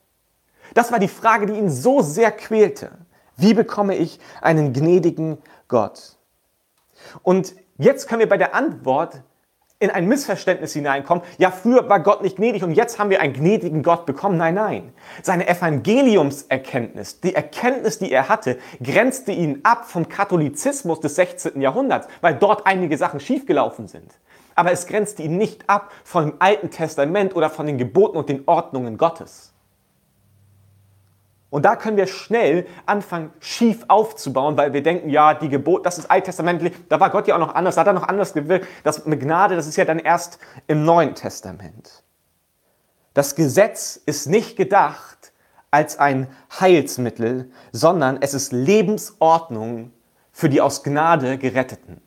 Das 0.74 0.92
war 0.92 0.98
die 0.98 1.08
Frage, 1.08 1.46
die 1.46 1.54
ihn 1.54 1.70
so 1.70 2.02
sehr 2.02 2.30
quälte. 2.30 2.90
Wie 3.36 3.54
bekomme 3.54 3.96
ich 3.96 4.20
einen 4.40 4.72
gnädigen 4.72 5.38
Gott? 5.68 6.16
Und 7.22 7.54
jetzt 7.78 8.08
können 8.08 8.20
wir 8.20 8.28
bei 8.28 8.36
der 8.36 8.54
Antwort 8.54 9.22
in 9.80 9.90
ein 9.90 10.06
Missverständnis 10.06 10.74
hineinkommen, 10.74 11.24
ja, 11.38 11.50
früher 11.50 11.88
war 11.88 12.00
Gott 12.00 12.22
nicht 12.22 12.36
gnädig 12.36 12.62
und 12.62 12.72
jetzt 12.72 12.98
haben 12.98 13.08
wir 13.08 13.22
einen 13.22 13.32
gnädigen 13.32 13.82
Gott 13.82 14.04
bekommen. 14.04 14.36
Nein, 14.36 14.54
nein. 14.54 14.92
Seine 15.22 15.48
Evangeliumserkenntnis, 15.48 17.20
die 17.20 17.34
Erkenntnis, 17.34 17.98
die 17.98 18.12
er 18.12 18.28
hatte, 18.28 18.58
grenzte 18.82 19.32
ihn 19.32 19.60
ab 19.62 19.86
vom 19.86 20.08
Katholizismus 20.08 21.00
des 21.00 21.16
16. 21.16 21.60
Jahrhunderts, 21.62 22.08
weil 22.20 22.34
dort 22.34 22.66
einige 22.66 22.98
Sachen 22.98 23.20
schiefgelaufen 23.20 23.88
sind. 23.88 24.12
Aber 24.54 24.70
es 24.70 24.86
grenzte 24.86 25.22
ihn 25.22 25.38
nicht 25.38 25.68
ab 25.70 25.90
vom 26.04 26.34
Alten 26.40 26.70
Testament 26.70 27.34
oder 27.34 27.48
von 27.48 27.64
den 27.64 27.78
Geboten 27.78 28.18
und 28.18 28.28
den 28.28 28.42
Ordnungen 28.46 28.98
Gottes. 28.98 29.49
Und 31.50 31.64
da 31.64 31.74
können 31.74 31.96
wir 31.96 32.06
schnell 32.06 32.66
anfangen, 32.86 33.32
schief 33.40 33.84
aufzubauen, 33.88 34.56
weil 34.56 34.72
wir 34.72 34.82
denken, 34.82 35.10
ja, 35.10 35.34
die 35.34 35.48
Gebot, 35.48 35.84
das 35.84 35.98
ist 35.98 36.08
alttestamentlich, 36.08 36.72
da 36.88 37.00
war 37.00 37.10
Gott 37.10 37.26
ja 37.26 37.34
auch 37.34 37.40
noch 37.40 37.54
anders, 37.54 37.74
da 37.74 37.80
hat 37.80 37.88
er 37.88 37.92
noch 37.92 38.06
anders 38.06 38.32
gewirkt. 38.32 38.66
Das 38.84 39.04
mit 39.04 39.20
Gnade, 39.20 39.56
das 39.56 39.66
ist 39.66 39.76
ja 39.76 39.84
dann 39.84 39.98
erst 39.98 40.38
im 40.68 40.84
Neuen 40.84 41.16
Testament. 41.16 42.04
Das 43.14 43.34
Gesetz 43.34 44.00
ist 44.06 44.28
nicht 44.28 44.56
gedacht 44.56 45.32
als 45.72 45.98
ein 45.98 46.28
Heilsmittel, 46.60 47.50
sondern 47.72 48.18
es 48.20 48.32
ist 48.32 48.52
Lebensordnung 48.52 49.92
für 50.30 50.48
die 50.48 50.60
aus 50.60 50.84
Gnade 50.84 51.36
Geretteten. 51.36 52.00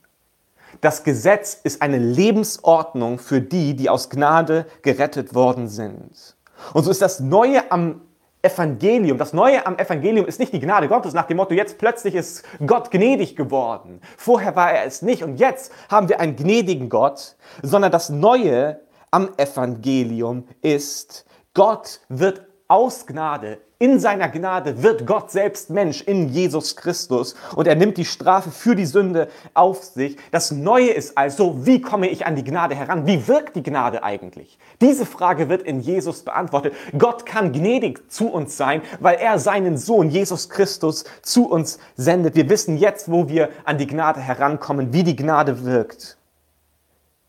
Das 0.79 1.03
Gesetz 1.03 1.59
ist 1.63 1.81
eine 1.81 1.97
Lebensordnung 1.97 3.19
für 3.19 3.41
die, 3.41 3.75
die 3.75 3.89
aus 3.89 4.09
Gnade 4.09 4.65
gerettet 4.81 5.35
worden 5.35 5.67
sind. 5.67 6.35
Und 6.73 6.83
so 6.83 6.91
ist 6.91 7.01
das 7.01 7.19
Neue 7.19 7.71
am 7.71 8.01
Evangelium, 8.43 9.17
das 9.17 9.31
Neue 9.31 9.65
am 9.65 9.77
Evangelium 9.77 10.25
ist 10.25 10.37
nicht 10.37 10.51
die 10.51 10.59
Gnade 10.59 10.89
Gottes 10.89 11.13
nach 11.13 11.27
dem 11.27 11.37
Motto, 11.37 11.53
jetzt 11.53 11.77
plötzlich 11.77 12.13
ist 12.13 12.43
Gott 12.65 12.91
gnädig 12.91 13.37
geworden. 13.37 14.01
Vorher 14.17 14.55
war 14.57 14.73
er 14.73 14.85
es 14.85 15.01
nicht 15.01 15.23
und 15.23 15.37
jetzt 15.37 15.71
haben 15.89 16.09
wir 16.09 16.19
einen 16.19 16.35
gnädigen 16.35 16.89
Gott, 16.89 17.37
sondern 17.61 17.91
das 17.91 18.09
Neue 18.09 18.81
am 19.11 19.29
Evangelium 19.37 20.47
ist, 20.61 21.25
Gott 21.53 22.01
wird 22.09 22.41
aus 22.73 23.05
Gnade 23.05 23.59
in 23.77 23.99
seiner 23.99 24.29
Gnade 24.29 24.81
wird 24.81 25.05
Gott 25.05 25.29
selbst 25.29 25.69
Mensch 25.69 26.01
in 26.01 26.29
Jesus 26.29 26.75
Christus 26.75 27.35
und 27.55 27.67
er 27.67 27.75
nimmt 27.75 27.97
die 27.97 28.05
Strafe 28.05 28.49
für 28.49 28.75
die 28.75 28.87
Sünde 28.87 29.27
auf 29.53 29.83
sich. 29.83 30.17
Das 30.31 30.49
Neue 30.49 30.89
ist 30.89 31.15
also, 31.15 31.67
wie 31.67 31.81
komme 31.81 32.07
ich 32.09 32.25
an 32.25 32.35
die 32.35 32.43
Gnade 32.43 32.73
heran? 32.73 33.05
Wie 33.05 33.27
wirkt 33.27 33.55
die 33.55 33.61
Gnade 33.61 34.01
eigentlich? 34.01 34.57
Diese 34.81 35.05
Frage 35.05 35.49
wird 35.49 35.61
in 35.61 35.81
Jesus 35.81 36.23
beantwortet. 36.23 36.73
Gott 36.97 37.27
kann 37.27 37.51
gnädig 37.51 38.09
zu 38.09 38.29
uns 38.29 38.57
sein, 38.57 38.81
weil 38.99 39.17
er 39.17 39.37
seinen 39.37 39.77
Sohn 39.77 40.09
Jesus 40.09 40.49
Christus 40.49 41.03
zu 41.21 41.47
uns 41.47 41.77
sendet. 41.95 42.35
Wir 42.35 42.49
wissen 42.49 42.77
jetzt, 42.77 43.11
wo 43.11 43.29
wir 43.29 43.49
an 43.65 43.77
die 43.77 43.87
Gnade 43.87 44.19
herankommen, 44.19 44.93
wie 44.93 45.03
die 45.03 45.15
Gnade 45.15 45.63
wirkt. 45.63 46.17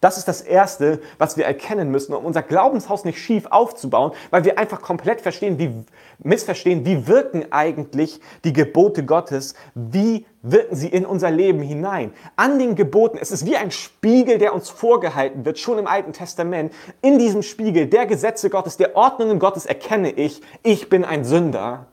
Das 0.05 0.19
ist 0.19 0.29
das 0.29 0.43
Erste, 0.43 1.01
was 1.17 1.39
wir 1.39 1.47
erkennen 1.47 1.91
müssen, 1.91 2.13
um 2.13 2.27
unser 2.27 2.43
Glaubenshaus 2.43 3.07
nicht 3.07 3.19
schief 3.19 3.47
aufzubauen, 3.49 4.13
weil 4.29 4.45
wir 4.45 4.59
einfach 4.59 4.83
komplett 4.83 5.23
verstehen, 5.23 5.59
wie, 5.59 5.73
missverstehen, 6.19 6.85
wie 6.85 7.07
wirken 7.07 7.47
eigentlich 7.51 8.21
die 8.45 8.53
Gebote 8.53 9.07
Gottes, 9.07 9.55
wie 9.75 10.27
wirken 10.43 10.77
sie 10.77 10.89
in 10.89 11.07
unser 11.07 11.31
Leben 11.31 11.63
hinein. 11.63 12.13
An 12.37 12.59
den 12.59 12.75
Geboten, 12.75 13.17
es 13.19 13.31
ist 13.31 13.47
wie 13.47 13.57
ein 13.57 13.71
Spiegel, 13.71 14.37
der 14.37 14.53
uns 14.53 14.69
vorgehalten 14.69 15.47
wird, 15.47 15.59
schon 15.59 15.79
im 15.79 15.87
Alten 15.87 16.13
Testament. 16.13 16.75
In 17.01 17.19
diesem 17.19 17.43
Spiegel 17.43 17.87
der 17.87 18.05
Gesetze 18.05 18.51
Gottes, 18.51 18.77
der 18.77 18.97
Ordnungen 18.97 19.39
Gottes 19.39 19.65
erkenne 19.65 20.11
ich, 20.11 20.43
ich 20.63 20.91
bin 20.91 21.07
ein 21.07 21.25
Sünder. 21.25 21.87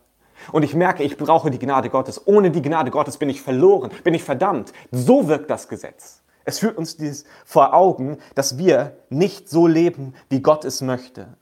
Und 0.51 0.63
ich 0.63 0.73
merke, 0.73 1.03
ich 1.03 1.15
brauche 1.15 1.49
die 1.49 1.59
Gnade 1.59 1.89
Gottes. 1.89 2.27
Ohne 2.27 2.51
die 2.51 2.61
Gnade 2.61 2.91
Gottes 2.91 3.15
bin 3.15 3.29
ich 3.29 3.41
verloren, 3.41 3.89
bin 4.03 4.13
ich 4.13 4.23
verdammt. 4.25 4.73
So 4.91 5.29
wirkt 5.29 5.49
das 5.49 5.69
Gesetz. 5.69 6.21
Es 6.45 6.59
führt 6.59 6.77
uns 6.77 6.97
dies 6.97 7.25
vor 7.45 7.73
Augen, 7.73 8.17
dass 8.35 8.57
wir 8.57 8.97
nicht 9.09 9.49
so 9.49 9.67
leben, 9.67 10.13
wie 10.29 10.41
Gott 10.41 10.65
es 10.65 10.81
möchte. 10.81 11.37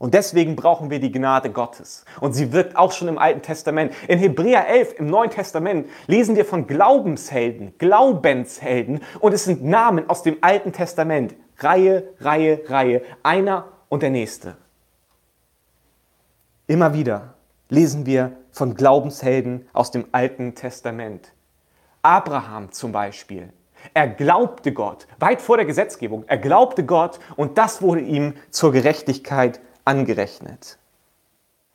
Und 0.00 0.14
deswegen 0.14 0.56
brauchen 0.56 0.88
wir 0.88 0.98
die 0.98 1.12
Gnade 1.12 1.50
Gottes. 1.50 2.06
Und 2.20 2.32
sie 2.32 2.54
wirkt 2.54 2.74
auch 2.74 2.90
schon 2.90 3.08
im 3.08 3.18
Alten 3.18 3.42
Testament. 3.42 3.92
In 4.08 4.18
Hebräer 4.18 4.66
11 4.66 4.94
im 4.98 5.06
Neuen 5.06 5.28
Testament 5.30 5.90
lesen 6.06 6.36
wir 6.36 6.46
von 6.46 6.66
Glaubenshelden, 6.66 7.74
Glaubenshelden. 7.76 9.02
Und 9.20 9.34
es 9.34 9.44
sind 9.44 9.62
Namen 9.62 10.08
aus 10.08 10.22
dem 10.22 10.38
Alten 10.40 10.72
Testament. 10.72 11.34
Reihe, 11.58 12.14
Reihe, 12.18 12.62
Reihe. 12.66 13.02
Einer 13.22 13.68
und 13.90 14.02
der 14.02 14.08
nächste. 14.08 14.56
Immer 16.66 16.94
wieder 16.94 17.34
lesen 17.68 18.06
wir 18.06 18.38
von 18.52 18.74
Glaubenshelden 18.74 19.68
aus 19.74 19.90
dem 19.90 20.06
Alten 20.12 20.54
Testament. 20.54 21.34
Abraham 22.00 22.72
zum 22.72 22.92
Beispiel. 22.92 23.52
Er 23.94 24.08
glaubte 24.08 24.72
Gott, 24.72 25.06
weit 25.18 25.40
vor 25.40 25.56
der 25.56 25.66
Gesetzgebung. 25.66 26.24
Er 26.26 26.38
glaubte 26.38 26.84
Gott 26.84 27.18
und 27.36 27.58
das 27.58 27.82
wurde 27.82 28.00
ihm 28.00 28.34
zur 28.50 28.72
Gerechtigkeit 28.72 29.60
angerechnet. 29.84 30.78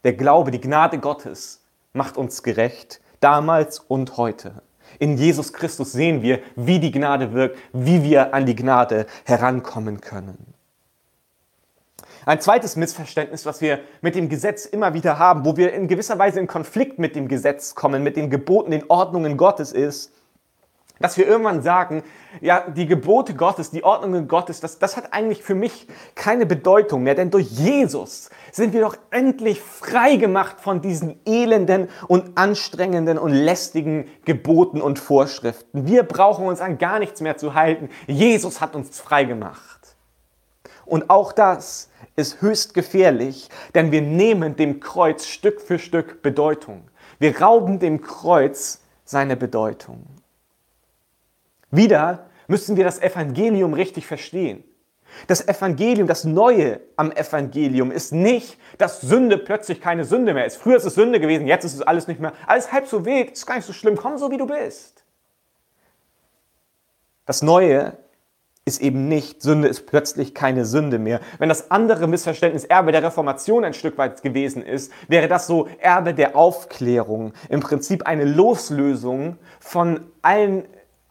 Der 0.03 0.13
Glaube, 0.13 0.51
die 0.51 0.61
Gnade 0.61 0.99
Gottes 0.99 1.63
macht 1.93 2.17
uns 2.17 2.43
gerecht, 2.43 3.01
damals 3.19 3.79
und 3.79 4.17
heute. 4.17 4.61
In 4.99 5.17
Jesus 5.17 5.51
Christus 5.51 5.91
sehen 5.91 6.21
wir, 6.21 6.39
wie 6.55 6.79
die 6.79 6.91
Gnade 6.91 7.33
wirkt, 7.33 7.57
wie 7.73 8.03
wir 8.03 8.33
an 8.33 8.45
die 8.45 8.55
Gnade 8.55 9.07
herankommen 9.25 9.99
können. 9.99 10.53
Ein 12.25 12.41
zweites 12.41 12.75
Missverständnis, 12.75 13.45
was 13.45 13.61
wir 13.61 13.79
mit 14.01 14.15
dem 14.15 14.29
Gesetz 14.29 14.65
immer 14.65 14.93
wieder 14.93 15.19
haben, 15.19 15.45
wo 15.45 15.57
wir 15.57 15.73
in 15.73 15.87
gewisser 15.87 16.17
Weise 16.17 16.39
in 16.39 16.47
Konflikt 16.47 16.97
mit 16.97 17.15
dem 17.15 17.27
Gesetz 17.27 17.75
kommen, 17.75 18.01
mit 18.01 18.15
den 18.15 18.29
Geboten, 18.31 18.71
den 18.71 18.89
Ordnungen 18.89 19.37
Gottes 19.37 19.71
ist, 19.71 20.11
dass 20.99 21.17
wir 21.17 21.27
irgendwann 21.27 21.61
sagen, 21.61 22.03
ja, 22.41 22.61
die 22.69 22.85
Gebote 22.85 23.33
Gottes, 23.33 23.71
die 23.71 23.83
Ordnungen 23.83 24.27
Gottes, 24.27 24.61
das, 24.61 24.79
das 24.79 24.95
hat 24.95 25.13
eigentlich 25.13 25.43
für 25.43 25.55
mich 25.55 25.87
keine 26.15 26.45
Bedeutung 26.45 27.03
mehr, 27.03 27.15
denn 27.15 27.31
durch 27.31 27.47
Jesus 27.47 28.29
sind 28.51 28.73
wir 28.73 28.81
doch 28.81 28.97
endlich 29.11 29.61
frei 29.61 30.15
gemacht 30.15 30.61
von 30.61 30.81
diesen 30.81 31.19
elenden 31.25 31.89
und 32.07 32.37
anstrengenden 32.37 33.17
und 33.17 33.33
lästigen 33.33 34.07
Geboten 34.23 34.81
und 34.81 34.99
Vorschriften. 34.99 35.87
Wir 35.87 36.03
brauchen 36.03 36.45
uns 36.45 36.61
an 36.61 36.77
gar 36.77 36.99
nichts 36.99 37.21
mehr 37.21 37.37
zu 37.37 37.53
halten. 37.53 37.89
Jesus 38.07 38.61
hat 38.61 38.75
uns 38.75 38.99
frei 38.99 39.25
gemacht. 39.25 39.95
Und 40.85 41.09
auch 41.09 41.31
das 41.31 41.89
ist 42.15 42.41
höchst 42.41 42.73
gefährlich, 42.73 43.49
denn 43.73 43.91
wir 43.91 44.01
nehmen 44.01 44.55
dem 44.55 44.79
Kreuz 44.79 45.25
Stück 45.25 45.59
für 45.59 45.79
Stück 45.79 46.21
Bedeutung. 46.21 46.83
Wir 47.19 47.41
rauben 47.41 47.79
dem 47.79 48.01
Kreuz 48.01 48.81
seine 49.03 49.35
Bedeutung. 49.35 50.05
Wieder 51.75 52.29
müssen 52.47 52.77
wir 52.77 52.83
das 52.83 53.01
Evangelium 53.01 53.73
richtig 53.73 54.05
verstehen. 54.05 54.63
Das 55.27 55.47
Evangelium, 55.47 56.07
das 56.07 56.23
Neue 56.23 56.81
am 56.97 57.11
Evangelium 57.11 57.91
ist 57.91 58.11
nicht, 58.11 58.57
dass 58.77 59.01
Sünde 59.01 59.37
plötzlich 59.37 59.79
keine 59.79 60.03
Sünde 60.03 60.33
mehr 60.33 60.45
ist. 60.45 60.57
Früher 60.57 60.77
ist 60.77 60.85
es 60.85 60.95
Sünde 60.95 61.19
gewesen, 61.19 61.47
jetzt 61.47 61.63
ist 61.63 61.73
es 61.73 61.81
alles 61.81 62.07
nicht 62.07 62.19
mehr. 62.19 62.33
Alles 62.47 62.71
halb 62.71 62.87
so 62.87 63.05
wild, 63.05 63.31
ist 63.31 63.45
gar 63.45 63.55
nicht 63.55 63.65
so 63.65 63.73
schlimm, 63.73 63.95
komm 63.95 64.17
so 64.17 64.29
wie 64.31 64.37
du 64.37 64.45
bist. 64.45 65.03
Das 67.25 67.41
Neue 67.41 67.97
ist 68.65 68.81
eben 68.81 69.07
nicht, 69.07 69.41
Sünde 69.41 69.67
ist 69.67 69.85
plötzlich 69.85 70.33
keine 70.33 70.65
Sünde 70.65 70.97
mehr. 70.99 71.21
Wenn 71.37 71.49
das 71.49 71.69
andere 71.71 72.07
Missverständnis 72.07 72.65
Erbe 72.65 72.91
der 72.91 73.03
Reformation 73.03 73.63
ein 73.63 73.75
Stück 73.75 73.97
weit 73.97 74.21
gewesen 74.21 74.63
ist, 74.63 74.91
wäre 75.07 75.27
das 75.27 75.47
so 75.47 75.67
Erbe 75.79 76.13
der 76.13 76.35
Aufklärung. 76.35 77.33
Im 77.49 77.59
Prinzip 77.59 78.07
eine 78.07 78.25
Loslösung 78.25 79.37
von 79.59 80.11
allen 80.23 80.65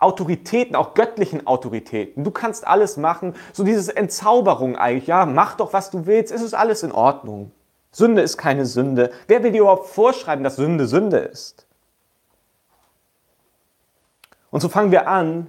Autoritäten, 0.05 0.77
auch 0.77 0.95
göttlichen 0.95 1.47
Autoritäten. 1.47 2.23
Du 2.23 2.31
kannst 2.31 2.67
alles 2.67 2.97
machen. 2.97 3.35
So 3.53 3.65
dieses 3.65 3.89
Entzauberung 3.89 4.77
eigentlich. 4.77 5.07
Ja, 5.07 5.27
mach 5.27 5.57
doch, 5.57 5.73
was 5.73 5.91
du 5.91 6.07
willst. 6.07 6.33
Es 6.33 6.43
ist 6.43 6.55
alles 6.55 6.83
in 6.83 6.93
Ordnung. 6.93 7.51
Sünde 7.91 8.23
ist 8.23 8.37
keine 8.37 8.67
Sünde. 8.67 9.11
Wer 9.29 9.43
will 9.43 9.53
dir 9.53 9.63
überhaupt 9.63 9.89
vorschreiben, 9.89 10.45
dass 10.45 10.57
Sünde 10.57 10.87
Sünde 10.87 11.19
ist? 11.19 11.67
Und 14.51 14.61
so 14.61 14.69
fangen 14.69 14.93
wir 14.93 15.09
an, 15.09 15.49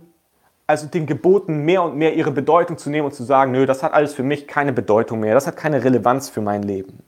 also 0.67 0.87
den 0.87 1.05
Geboten 1.05 1.59
mehr 1.59 1.83
und 1.83 1.95
mehr 1.95 2.15
ihre 2.15 2.31
Bedeutung 2.31 2.77
zu 2.77 2.89
nehmen 2.89 3.05
und 3.05 3.13
zu 3.13 3.23
sagen, 3.23 3.51
nö, 3.51 3.65
das 3.65 3.83
hat 3.83 3.93
alles 3.93 4.13
für 4.13 4.23
mich 4.23 4.47
keine 4.47 4.73
Bedeutung 4.73 5.19
mehr. 5.19 5.33
Das 5.33 5.45
hat 5.45 5.57
keine 5.57 5.83
Relevanz 5.83 6.29
für 6.29 6.41
mein 6.41 6.63
Leben. 6.63 7.03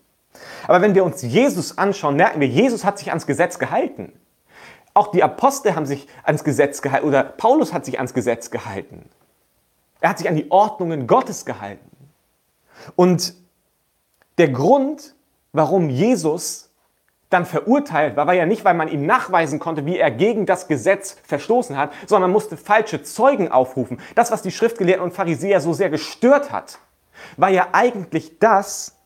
Aber 0.68 0.82
wenn 0.82 0.94
wir 0.94 1.04
uns 1.04 1.22
Jesus 1.22 1.78
anschauen, 1.78 2.16
merken 2.16 2.40
wir, 2.40 2.48
Jesus 2.48 2.84
hat 2.84 3.00
sich 3.00 3.10
ans 3.10 3.26
Gesetz 3.26 3.58
gehalten. 3.58 4.14
Auch 4.98 5.12
die 5.12 5.22
Apostel 5.22 5.76
haben 5.76 5.86
sich 5.86 6.08
ans 6.24 6.44
Gesetz 6.44 6.82
gehalten 6.82 7.06
oder 7.06 7.22
Paulus 7.22 7.72
hat 7.72 7.86
sich 7.86 8.00
ans 8.00 8.16
Gesetz 8.16 8.50
gehalten. 8.50 9.08
Er 10.02 10.10
hat 10.10 10.18
sich 10.18 10.28
an 10.28 10.36
die 10.36 10.50
Ordnungen 10.50 11.06
Gottes 11.06 11.46
gehalten. 11.46 12.10
Und 12.96 13.36
der 14.40 14.50
Grund, 14.50 15.14
warum 15.52 15.92
Jesus 15.92 16.72
dann 17.30 17.46
verurteilt 17.46 18.16
war, 18.16 18.26
war 18.26 18.34
ja 18.34 18.48
nicht, 18.48 18.66
weil 18.66 18.74
man 18.74 18.88
ihm 18.88 19.06
nachweisen 19.06 19.60
konnte, 19.60 19.86
wie 19.86 20.00
er 20.00 20.10
gegen 20.10 20.48
das 20.48 20.68
Gesetz 20.68 21.16
verstoßen 21.26 21.78
hat, 21.78 21.92
sondern 22.08 22.32
man 22.32 22.34
musste 22.34 22.58
falsche 22.58 23.04
Zeugen 23.04 23.52
aufrufen. 23.52 24.02
Das, 24.16 24.32
was 24.32 24.42
die 24.42 24.50
Schriftgelehrten 24.50 25.04
und 25.04 25.14
Pharisäer 25.14 25.62
so 25.62 25.74
sehr 25.74 25.92
gestört 25.92 26.52
hat, 26.52 26.80
war 27.36 27.50
ja 27.50 27.68
eigentlich, 27.72 28.40
dass 28.40 28.98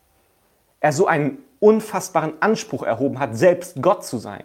er 0.80 0.94
so 0.94 1.06
einen 1.06 1.44
unfassbaren 1.60 2.40
Anspruch 2.40 2.82
erhoben 2.82 3.18
hat, 3.18 3.36
selbst 3.36 3.82
Gott 3.82 4.06
zu 4.06 4.16
sein 4.16 4.44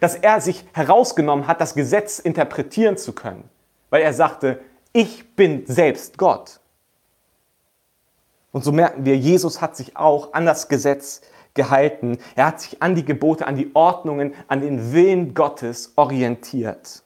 dass 0.00 0.14
er 0.14 0.40
sich 0.40 0.64
herausgenommen 0.72 1.46
hat, 1.46 1.60
das 1.60 1.74
Gesetz 1.74 2.18
interpretieren 2.18 2.96
zu 2.96 3.12
können, 3.12 3.48
weil 3.90 4.02
er 4.02 4.12
sagte, 4.12 4.60
ich 4.92 5.34
bin 5.36 5.64
selbst 5.66 6.18
Gott. 6.18 6.60
Und 8.52 8.64
so 8.64 8.72
merken 8.72 9.04
wir, 9.04 9.16
Jesus 9.16 9.60
hat 9.60 9.76
sich 9.76 9.96
auch 9.96 10.32
an 10.32 10.46
das 10.46 10.68
Gesetz 10.68 11.20
gehalten. 11.54 12.18
Er 12.34 12.46
hat 12.46 12.60
sich 12.60 12.82
an 12.82 12.94
die 12.94 13.04
Gebote, 13.04 13.46
an 13.46 13.56
die 13.56 13.70
Ordnungen, 13.74 14.34
an 14.48 14.60
den 14.60 14.92
Willen 14.92 15.34
Gottes 15.34 15.92
orientiert. 15.96 17.02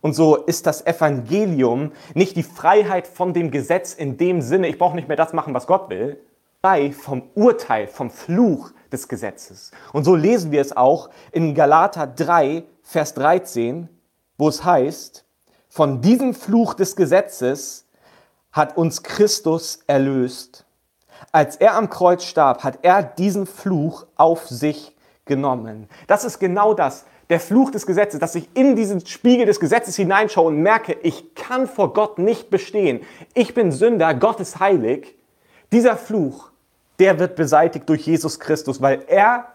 Und 0.00 0.12
so 0.14 0.36
ist 0.36 0.66
das 0.66 0.86
Evangelium 0.86 1.92
nicht 2.14 2.36
die 2.36 2.42
Freiheit 2.42 3.06
von 3.06 3.32
dem 3.32 3.50
Gesetz 3.50 3.94
in 3.94 4.16
dem 4.16 4.42
Sinne, 4.42 4.68
ich 4.68 4.78
brauche 4.78 4.94
nicht 4.94 5.08
mehr 5.08 5.16
das 5.16 5.32
machen, 5.32 5.54
was 5.54 5.66
Gott 5.66 5.88
will, 5.88 6.18
frei 6.64 6.92
vom 6.92 7.24
Urteil, 7.34 7.86
vom 7.88 8.08
Fluch 8.08 8.70
des 8.90 9.06
Gesetzes. 9.06 9.70
Und 9.92 10.04
so 10.04 10.14
lesen 10.14 10.50
wir 10.50 10.62
es 10.62 10.74
auch 10.74 11.10
in 11.30 11.54
Galater 11.54 12.06
3, 12.06 12.64
Vers 12.82 13.12
13, 13.12 13.90
wo 14.38 14.48
es 14.48 14.64
heißt, 14.64 15.26
von 15.68 16.00
diesem 16.00 16.32
Fluch 16.32 16.72
des 16.72 16.96
Gesetzes 16.96 17.86
hat 18.50 18.78
uns 18.78 19.02
Christus 19.02 19.80
erlöst. 19.86 20.64
Als 21.32 21.56
er 21.56 21.74
am 21.74 21.90
Kreuz 21.90 22.24
starb, 22.24 22.64
hat 22.64 22.78
er 22.80 23.02
diesen 23.02 23.44
Fluch 23.44 24.06
auf 24.16 24.48
sich 24.48 24.96
genommen. 25.26 25.86
Das 26.06 26.24
ist 26.24 26.38
genau 26.38 26.72
das, 26.72 27.04
der 27.28 27.40
Fluch 27.40 27.72
des 27.72 27.84
Gesetzes, 27.84 28.20
dass 28.20 28.36
ich 28.36 28.48
in 28.54 28.74
diesen 28.74 29.04
Spiegel 29.04 29.44
des 29.44 29.60
Gesetzes 29.60 29.96
hineinschaue 29.96 30.46
und 30.46 30.62
merke, 30.62 30.96
ich 31.02 31.34
kann 31.34 31.66
vor 31.66 31.92
Gott 31.92 32.18
nicht 32.18 32.48
bestehen. 32.48 33.02
Ich 33.34 33.52
bin 33.52 33.70
Sünder, 33.70 34.14
Gott 34.14 34.40
ist 34.40 34.60
heilig. 34.60 35.14
Dieser 35.70 35.98
Fluch 35.98 36.53
der 36.98 37.18
wird 37.18 37.36
beseitigt 37.36 37.88
durch 37.88 38.06
Jesus 38.06 38.40
Christus, 38.40 38.80
weil 38.80 39.02
er 39.06 39.46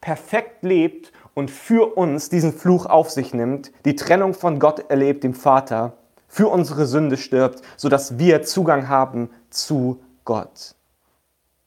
perfekt 0.00 0.62
lebt 0.62 1.12
und 1.34 1.50
für 1.50 1.96
uns 1.96 2.28
diesen 2.28 2.52
Fluch 2.52 2.86
auf 2.86 3.10
sich 3.10 3.34
nimmt, 3.34 3.72
die 3.84 3.96
Trennung 3.96 4.34
von 4.34 4.58
Gott 4.58 4.90
erlebt, 4.90 5.24
dem 5.24 5.34
Vater, 5.34 5.94
für 6.28 6.48
unsere 6.48 6.86
Sünde 6.86 7.16
stirbt, 7.16 7.62
sodass 7.76 8.18
wir 8.18 8.42
Zugang 8.42 8.88
haben 8.88 9.30
zu 9.50 10.00
Gott. 10.24 10.74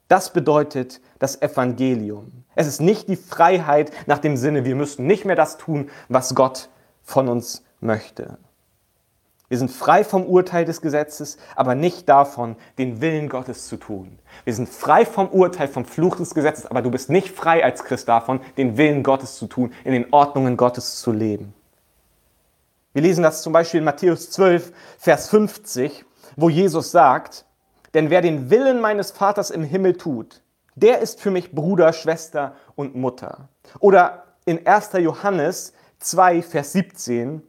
Das 0.07 0.33
bedeutet 0.33 1.01
das 1.19 1.41
Evangelium. 1.41 2.31
Es 2.55 2.67
ist 2.67 2.81
nicht 2.81 3.07
die 3.07 3.15
Freiheit 3.15 3.91
nach 4.07 4.19
dem 4.19 4.37
Sinne, 4.37 4.65
wir 4.65 4.75
müssen 4.75 5.05
nicht 5.07 5.25
mehr 5.25 5.35
das 5.35 5.57
tun, 5.57 5.89
was 6.09 6.35
Gott 6.35 6.69
von 7.03 7.27
uns 7.27 7.63
möchte. 7.79 8.37
Wir 9.47 9.58
sind 9.60 9.69
frei 9.69 10.03
vom 10.03 10.25
Urteil 10.25 10.65
des 10.65 10.81
Gesetzes, 10.81 11.38
aber 11.55 11.75
nicht 11.75 12.10
davon, 12.10 12.55
den 12.77 12.99
Willen 13.01 13.29
Gottes 13.29 13.67
zu 13.67 13.77
tun. 13.77 14.17
Wir 14.43 14.53
sind 14.53 14.67
frei 14.67 15.05
vom 15.05 15.29
Urteil, 15.29 15.67
vom 15.67 15.86
Fluch 15.86 16.15
des 16.17 16.34
Gesetzes, 16.34 16.65
aber 16.65 16.81
du 16.81 16.89
bist 16.89 17.10
nicht 17.10 17.29
frei 17.29 17.63
als 17.63 17.84
Christ 17.84 18.08
davon, 18.08 18.39
den 18.58 18.77
Willen 18.77 19.03
Gottes 19.03 19.36
zu 19.36 19.45
tun, 19.47 19.71
in 19.84 19.93
den 19.93 20.12
Ordnungen 20.12 20.58
Gottes 20.58 20.99
zu 20.99 21.12
leben. 21.12 21.53
Wir 22.93 23.03
lesen 23.03 23.23
das 23.23 23.43
zum 23.43 23.53
Beispiel 23.53 23.79
in 23.79 23.84
Matthäus 23.84 24.31
12, 24.31 24.71
Vers 24.97 25.29
50, 25.29 26.05
wo 26.38 26.49
Jesus 26.49 26.91
sagt, 26.91 27.45
denn 27.93 28.10
wer 28.10 28.21
den 28.21 28.49
Willen 28.49 28.81
meines 28.81 29.12
Vaters 29.12 29.51
im 29.51 29.63
Himmel 29.63 29.97
tut, 29.97 30.41
der 30.75 30.99
ist 30.99 31.21
für 31.21 31.31
mich 31.31 31.51
Bruder, 31.51 31.93
Schwester 31.93 32.55
und 32.75 32.95
Mutter. 32.95 33.49
Oder 33.79 34.23
in 34.45 34.65
1. 34.65 34.91
Johannes 34.93 35.73
2, 35.99 36.41
Vers 36.41 36.73
17, 36.73 37.41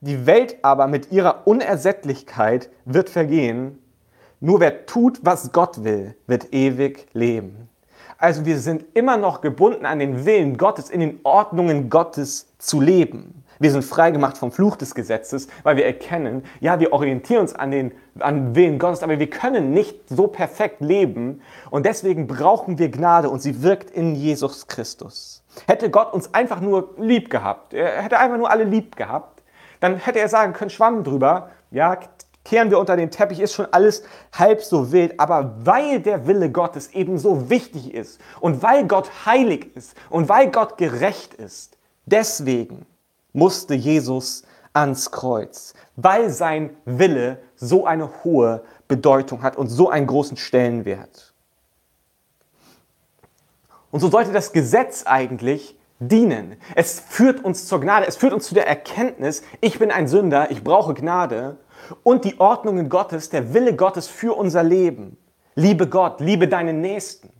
die 0.00 0.26
Welt 0.26 0.58
aber 0.62 0.86
mit 0.86 1.12
ihrer 1.12 1.46
Unersättlichkeit 1.46 2.70
wird 2.84 3.10
vergehen. 3.10 3.78
Nur 4.40 4.60
wer 4.60 4.86
tut, 4.86 5.20
was 5.22 5.52
Gott 5.52 5.84
will, 5.84 6.14
wird 6.26 6.52
ewig 6.52 7.06
leben. 7.12 7.68
Also 8.18 8.46
wir 8.46 8.58
sind 8.58 8.84
immer 8.94 9.16
noch 9.16 9.40
gebunden 9.40 9.84
an 9.84 9.98
den 9.98 10.24
Willen 10.24 10.56
Gottes, 10.56 10.88
in 10.88 11.00
den 11.00 11.20
Ordnungen 11.22 11.90
Gottes 11.90 12.48
zu 12.58 12.80
leben. 12.80 13.44
Wir 13.58 13.70
sind 13.70 13.84
freigemacht 13.84 14.36
vom 14.36 14.52
Fluch 14.52 14.76
des 14.76 14.94
Gesetzes, 14.94 15.48
weil 15.62 15.76
wir 15.76 15.86
erkennen, 15.86 16.44
ja, 16.60 16.78
wir 16.78 16.92
orientieren 16.92 17.40
uns 17.42 17.54
an 17.54 17.70
den, 17.70 17.92
an 18.18 18.54
Willen 18.54 18.78
Gottes, 18.78 19.02
aber 19.02 19.18
wir 19.18 19.30
können 19.30 19.72
nicht 19.72 20.08
so 20.08 20.26
perfekt 20.26 20.80
leben. 20.80 21.40
Und 21.70 21.86
deswegen 21.86 22.26
brauchen 22.26 22.78
wir 22.78 22.90
Gnade 22.90 23.30
und 23.30 23.40
sie 23.40 23.62
wirkt 23.62 23.90
in 23.90 24.14
Jesus 24.14 24.66
Christus. 24.66 25.42
Hätte 25.66 25.90
Gott 25.90 26.12
uns 26.12 26.34
einfach 26.34 26.60
nur 26.60 26.94
lieb 26.98 27.30
gehabt, 27.30 27.72
er 27.72 28.02
hätte 28.02 28.18
einfach 28.18 28.36
nur 28.36 28.50
alle 28.50 28.64
lieb 28.64 28.96
gehabt, 28.96 29.35
dann 29.80 29.96
hätte 29.96 30.18
er 30.18 30.28
sagen 30.28 30.52
können, 30.52 30.70
Schwamm 30.70 31.04
drüber, 31.04 31.50
ja, 31.70 31.98
kehren 32.44 32.70
wir 32.70 32.78
unter 32.78 32.96
den 32.96 33.10
Teppich, 33.10 33.40
ist 33.40 33.54
schon 33.54 33.66
alles 33.72 34.02
halb 34.32 34.62
so 34.62 34.92
wild. 34.92 35.18
Aber 35.18 35.54
weil 35.64 36.00
der 36.00 36.26
Wille 36.26 36.50
Gottes 36.50 36.88
eben 36.94 37.18
so 37.18 37.50
wichtig 37.50 37.92
ist 37.92 38.20
und 38.40 38.62
weil 38.62 38.86
Gott 38.86 39.10
heilig 39.26 39.74
ist 39.74 39.96
und 40.10 40.28
weil 40.28 40.50
Gott 40.50 40.78
gerecht 40.78 41.34
ist, 41.34 41.76
deswegen 42.06 42.86
musste 43.32 43.74
Jesus 43.74 44.44
ans 44.72 45.10
Kreuz, 45.10 45.74
weil 45.96 46.30
sein 46.30 46.76
Wille 46.84 47.38
so 47.56 47.86
eine 47.86 48.24
hohe 48.24 48.62
Bedeutung 48.88 49.42
hat 49.42 49.56
und 49.56 49.68
so 49.68 49.90
einen 49.90 50.06
großen 50.06 50.36
Stellenwert. 50.36 51.34
Und 53.90 54.00
so 54.00 54.10
sollte 54.10 54.32
das 54.32 54.52
Gesetz 54.52 55.04
eigentlich 55.06 55.75
dienen. 55.98 56.56
Es 56.74 57.00
führt 57.00 57.44
uns 57.44 57.66
zur 57.66 57.80
Gnade, 57.80 58.06
es 58.06 58.16
führt 58.16 58.32
uns 58.32 58.46
zu 58.46 58.54
der 58.54 58.66
Erkenntnis, 58.66 59.42
ich 59.60 59.78
bin 59.78 59.90
ein 59.90 60.08
Sünder, 60.08 60.50
ich 60.50 60.62
brauche 60.62 60.94
Gnade 60.94 61.58
und 62.02 62.24
die 62.24 62.38
Ordnungen 62.40 62.88
Gottes, 62.88 63.30
der 63.30 63.54
Wille 63.54 63.74
Gottes 63.74 64.08
für 64.08 64.36
unser 64.36 64.62
Leben. 64.62 65.16
Liebe 65.54 65.88
Gott, 65.88 66.20
liebe 66.20 66.48
deinen 66.48 66.80
Nächsten. 66.80 67.30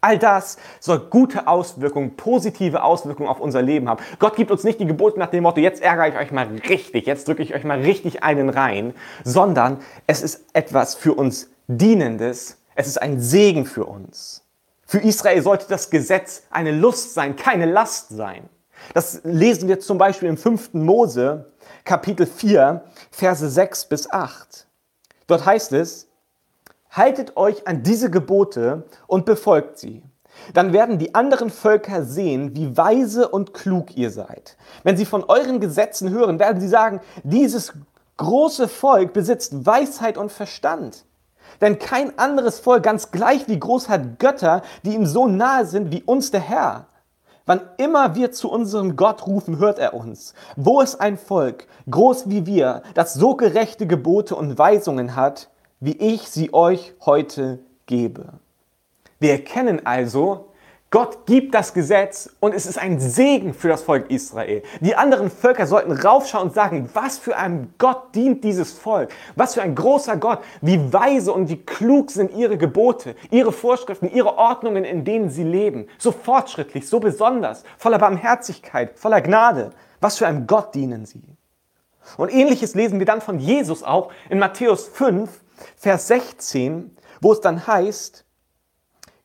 All 0.00 0.18
das 0.18 0.58
soll 0.78 1.00
gute 1.10 1.48
Auswirkungen, 1.48 2.14
positive 2.16 2.84
Auswirkungen 2.84 3.28
auf 3.28 3.40
unser 3.40 3.62
Leben 3.62 3.88
haben. 3.88 4.02
Gott 4.20 4.36
gibt 4.36 4.52
uns 4.52 4.62
nicht 4.62 4.78
die 4.78 4.86
Gebote 4.86 5.18
nach 5.18 5.30
dem 5.30 5.42
Motto, 5.42 5.60
jetzt 5.60 5.82
ärgere 5.82 6.08
ich 6.08 6.16
euch 6.16 6.30
mal 6.30 6.46
richtig, 6.68 7.06
jetzt 7.06 7.26
drücke 7.26 7.42
ich 7.42 7.54
euch 7.54 7.64
mal 7.64 7.80
richtig 7.80 8.22
einen 8.22 8.48
rein, 8.48 8.94
sondern 9.24 9.78
es 10.06 10.22
ist 10.22 10.44
etwas 10.52 10.94
für 10.94 11.14
uns 11.14 11.50
Dienendes, 11.66 12.62
es 12.76 12.86
ist 12.86 13.02
ein 13.02 13.20
Segen 13.20 13.66
für 13.66 13.86
uns. 13.86 14.47
Für 14.90 15.00
Israel 15.00 15.42
sollte 15.42 15.66
das 15.68 15.90
Gesetz 15.90 16.44
eine 16.50 16.72
Lust 16.72 17.12
sein, 17.12 17.36
keine 17.36 17.66
Last 17.66 18.08
sein. 18.08 18.48
Das 18.94 19.20
lesen 19.22 19.68
wir 19.68 19.80
zum 19.80 19.98
Beispiel 19.98 20.30
im 20.30 20.38
5. 20.38 20.72
Mose, 20.72 21.52
Kapitel 21.84 22.24
4, 22.24 22.82
Verse 23.10 23.50
6 23.50 23.84
bis 23.84 24.10
8. 24.10 24.66
Dort 25.26 25.44
heißt 25.44 25.72
es, 25.74 26.08
Haltet 26.90 27.36
euch 27.36 27.66
an 27.66 27.82
diese 27.82 28.10
Gebote 28.10 28.84
und 29.06 29.26
befolgt 29.26 29.78
sie. 29.78 30.02
Dann 30.54 30.72
werden 30.72 30.98
die 30.98 31.14
anderen 31.14 31.50
Völker 31.50 32.02
sehen, 32.04 32.56
wie 32.56 32.74
weise 32.74 33.28
und 33.28 33.52
klug 33.52 33.94
ihr 33.94 34.10
seid. 34.10 34.56
Wenn 34.84 34.96
sie 34.96 35.04
von 35.04 35.22
euren 35.24 35.60
Gesetzen 35.60 36.08
hören, 36.08 36.38
werden 36.38 36.62
sie 36.62 36.68
sagen, 36.68 37.00
dieses 37.24 37.74
große 38.16 38.68
Volk 38.68 39.12
besitzt 39.12 39.66
Weisheit 39.66 40.16
und 40.16 40.32
Verstand. 40.32 41.04
Denn 41.60 41.78
kein 41.78 42.18
anderes 42.18 42.58
Volk, 42.60 42.82
ganz 42.82 43.10
gleich 43.10 43.48
wie 43.48 43.58
groß, 43.58 43.88
hat 43.88 44.18
Götter, 44.18 44.62
die 44.84 44.94
ihm 44.94 45.06
so 45.06 45.26
nahe 45.26 45.66
sind 45.66 45.90
wie 45.90 46.02
uns 46.02 46.30
der 46.30 46.40
Herr. 46.40 46.86
Wann 47.46 47.62
immer 47.78 48.14
wir 48.14 48.30
zu 48.30 48.50
unserem 48.50 48.96
Gott 48.96 49.26
rufen, 49.26 49.58
hört 49.58 49.78
er 49.78 49.94
uns. 49.94 50.34
Wo 50.56 50.82
ist 50.82 51.00
ein 51.00 51.16
Volk, 51.16 51.66
groß 51.90 52.28
wie 52.28 52.44
wir, 52.44 52.82
das 52.92 53.14
so 53.14 53.36
gerechte 53.36 53.86
Gebote 53.86 54.36
und 54.36 54.58
Weisungen 54.58 55.16
hat, 55.16 55.48
wie 55.80 55.96
ich 55.96 56.28
sie 56.28 56.52
euch 56.52 56.94
heute 57.06 57.60
gebe. 57.86 58.34
Wir 59.18 59.32
erkennen 59.32 59.86
also, 59.86 60.47
Gott 60.90 61.26
gibt 61.26 61.54
das 61.54 61.74
Gesetz 61.74 62.30
und 62.40 62.54
es 62.54 62.64
ist 62.64 62.78
ein 62.78 62.98
Segen 62.98 63.52
für 63.52 63.68
das 63.68 63.82
Volk 63.82 64.10
Israel. 64.10 64.62
Die 64.80 64.96
anderen 64.96 65.30
Völker 65.30 65.66
sollten 65.66 65.92
raufschauen 65.92 66.48
und 66.48 66.54
sagen, 66.54 66.88
was 66.94 67.18
für 67.18 67.36
ein 67.36 67.74
Gott 67.76 68.14
dient 68.14 68.42
dieses 68.42 68.72
Volk? 68.72 69.10
Was 69.36 69.52
für 69.52 69.60
ein 69.60 69.74
großer 69.74 70.16
Gott? 70.16 70.38
Wie 70.62 70.90
weise 70.90 71.34
und 71.34 71.50
wie 71.50 71.62
klug 71.62 72.10
sind 72.10 72.34
ihre 72.34 72.56
Gebote, 72.56 73.16
ihre 73.30 73.52
Vorschriften, 73.52 74.10
ihre 74.10 74.38
Ordnungen, 74.38 74.84
in 74.84 75.04
denen 75.04 75.28
sie 75.28 75.44
leben. 75.44 75.88
So 75.98 76.10
fortschrittlich, 76.10 76.88
so 76.88 77.00
besonders, 77.00 77.64
voller 77.76 77.98
Barmherzigkeit, 77.98 78.98
voller 78.98 79.20
Gnade. 79.20 79.72
Was 80.00 80.16
für 80.16 80.26
ein 80.26 80.46
Gott 80.46 80.74
dienen 80.74 81.04
sie? 81.04 81.22
Und 82.16 82.32
ähnliches 82.32 82.74
lesen 82.74 82.98
wir 82.98 83.04
dann 83.04 83.20
von 83.20 83.38
Jesus 83.38 83.82
auch 83.82 84.10
in 84.30 84.38
Matthäus 84.38 84.88
5, 84.88 85.28
Vers 85.76 86.08
16, 86.08 86.96
wo 87.20 87.32
es 87.32 87.42
dann 87.42 87.66
heißt, 87.66 88.24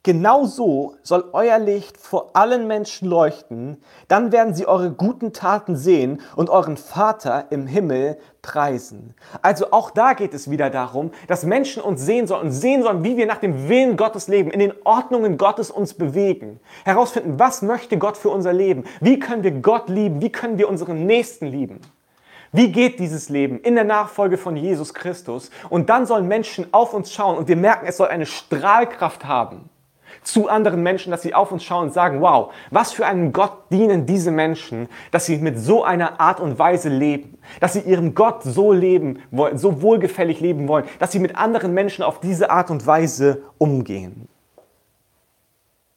Genau 0.05 0.43
so 0.43 0.95
soll 1.01 1.29
euer 1.31 1.59
Licht 1.59 1.95
vor 1.95 2.31
allen 2.33 2.67
Menschen 2.67 3.07
leuchten, 3.07 3.81
dann 4.09 4.33
werden 4.33 4.53
sie 4.53 4.67
eure 4.67 4.91
guten 4.91 5.31
Taten 5.31 5.77
sehen 5.77 6.19
und 6.35 6.49
euren 6.49 6.75
Vater 6.75 7.45
im 7.51 7.67
Himmel 7.67 8.17
preisen. 8.41 9.13
Also 9.41 9.71
auch 9.71 9.91
da 9.91 10.11
geht 10.11 10.33
es 10.33 10.51
wieder 10.51 10.69
darum, 10.69 11.11
dass 11.29 11.45
Menschen 11.45 11.81
uns 11.81 12.01
sehen 12.01 12.27
sollen 12.27 12.51
sehen 12.51 12.83
sollen, 12.83 13.05
wie 13.05 13.15
wir 13.15 13.25
nach 13.25 13.37
dem 13.37 13.69
Willen 13.69 13.95
Gottes 13.95 14.27
leben, 14.27 14.51
in 14.51 14.59
den 14.59 14.73
Ordnungen 14.83 15.37
Gottes 15.37 15.71
uns 15.71 15.93
bewegen. 15.93 16.59
Herausfinden, 16.83 17.39
was 17.39 17.61
möchte 17.61 17.97
Gott 17.97 18.17
für 18.17 18.29
unser 18.29 18.51
Leben? 18.51 18.83
Wie 18.99 19.19
können 19.19 19.43
wir 19.43 19.51
Gott 19.51 19.87
lieben? 19.87 20.21
Wie 20.21 20.33
können 20.33 20.57
wir 20.57 20.67
unseren 20.67 21.05
Nächsten 21.05 21.45
lieben? 21.45 21.79
Wie 22.51 22.73
geht 22.73 22.99
dieses 22.99 23.29
Leben 23.29 23.57
in 23.61 23.75
der 23.75 23.85
Nachfolge 23.85 24.37
von 24.37 24.57
Jesus 24.57 24.93
Christus? 24.93 25.49
Und 25.69 25.89
dann 25.89 26.05
sollen 26.05 26.27
Menschen 26.27 26.67
auf 26.73 26.93
uns 26.93 27.13
schauen 27.13 27.37
und 27.37 27.47
wir 27.47 27.55
merken, 27.55 27.85
es 27.87 27.95
soll 27.95 28.09
eine 28.09 28.25
Strahlkraft 28.25 29.23
haben 29.23 29.69
zu 30.23 30.49
anderen 30.49 30.83
Menschen, 30.83 31.11
dass 31.11 31.21
sie 31.21 31.33
auf 31.33 31.51
uns 31.51 31.63
schauen 31.63 31.87
und 31.87 31.93
sagen, 31.93 32.21
wow, 32.21 32.53
was 32.71 32.91
für 32.91 33.05
einen 33.05 33.33
Gott 33.33 33.71
dienen 33.71 34.05
diese 34.05 34.31
Menschen, 34.31 34.89
dass 35.11 35.25
sie 35.25 35.37
mit 35.37 35.59
so 35.59 35.83
einer 35.83 36.19
Art 36.19 36.39
und 36.39 36.59
Weise 36.59 36.89
leben, 36.89 37.37
dass 37.59 37.73
sie 37.73 37.81
ihrem 37.81 38.15
Gott 38.15 38.43
so 38.43 38.71
leben 38.71 39.21
wollen, 39.31 39.57
so 39.57 39.81
wohlgefällig 39.81 40.39
leben 40.39 40.67
wollen, 40.67 40.85
dass 40.99 41.11
sie 41.11 41.19
mit 41.19 41.35
anderen 41.35 41.73
Menschen 41.73 42.03
auf 42.03 42.19
diese 42.19 42.49
Art 42.49 42.71
und 42.71 42.85
Weise 42.85 43.43
umgehen. 43.57 44.27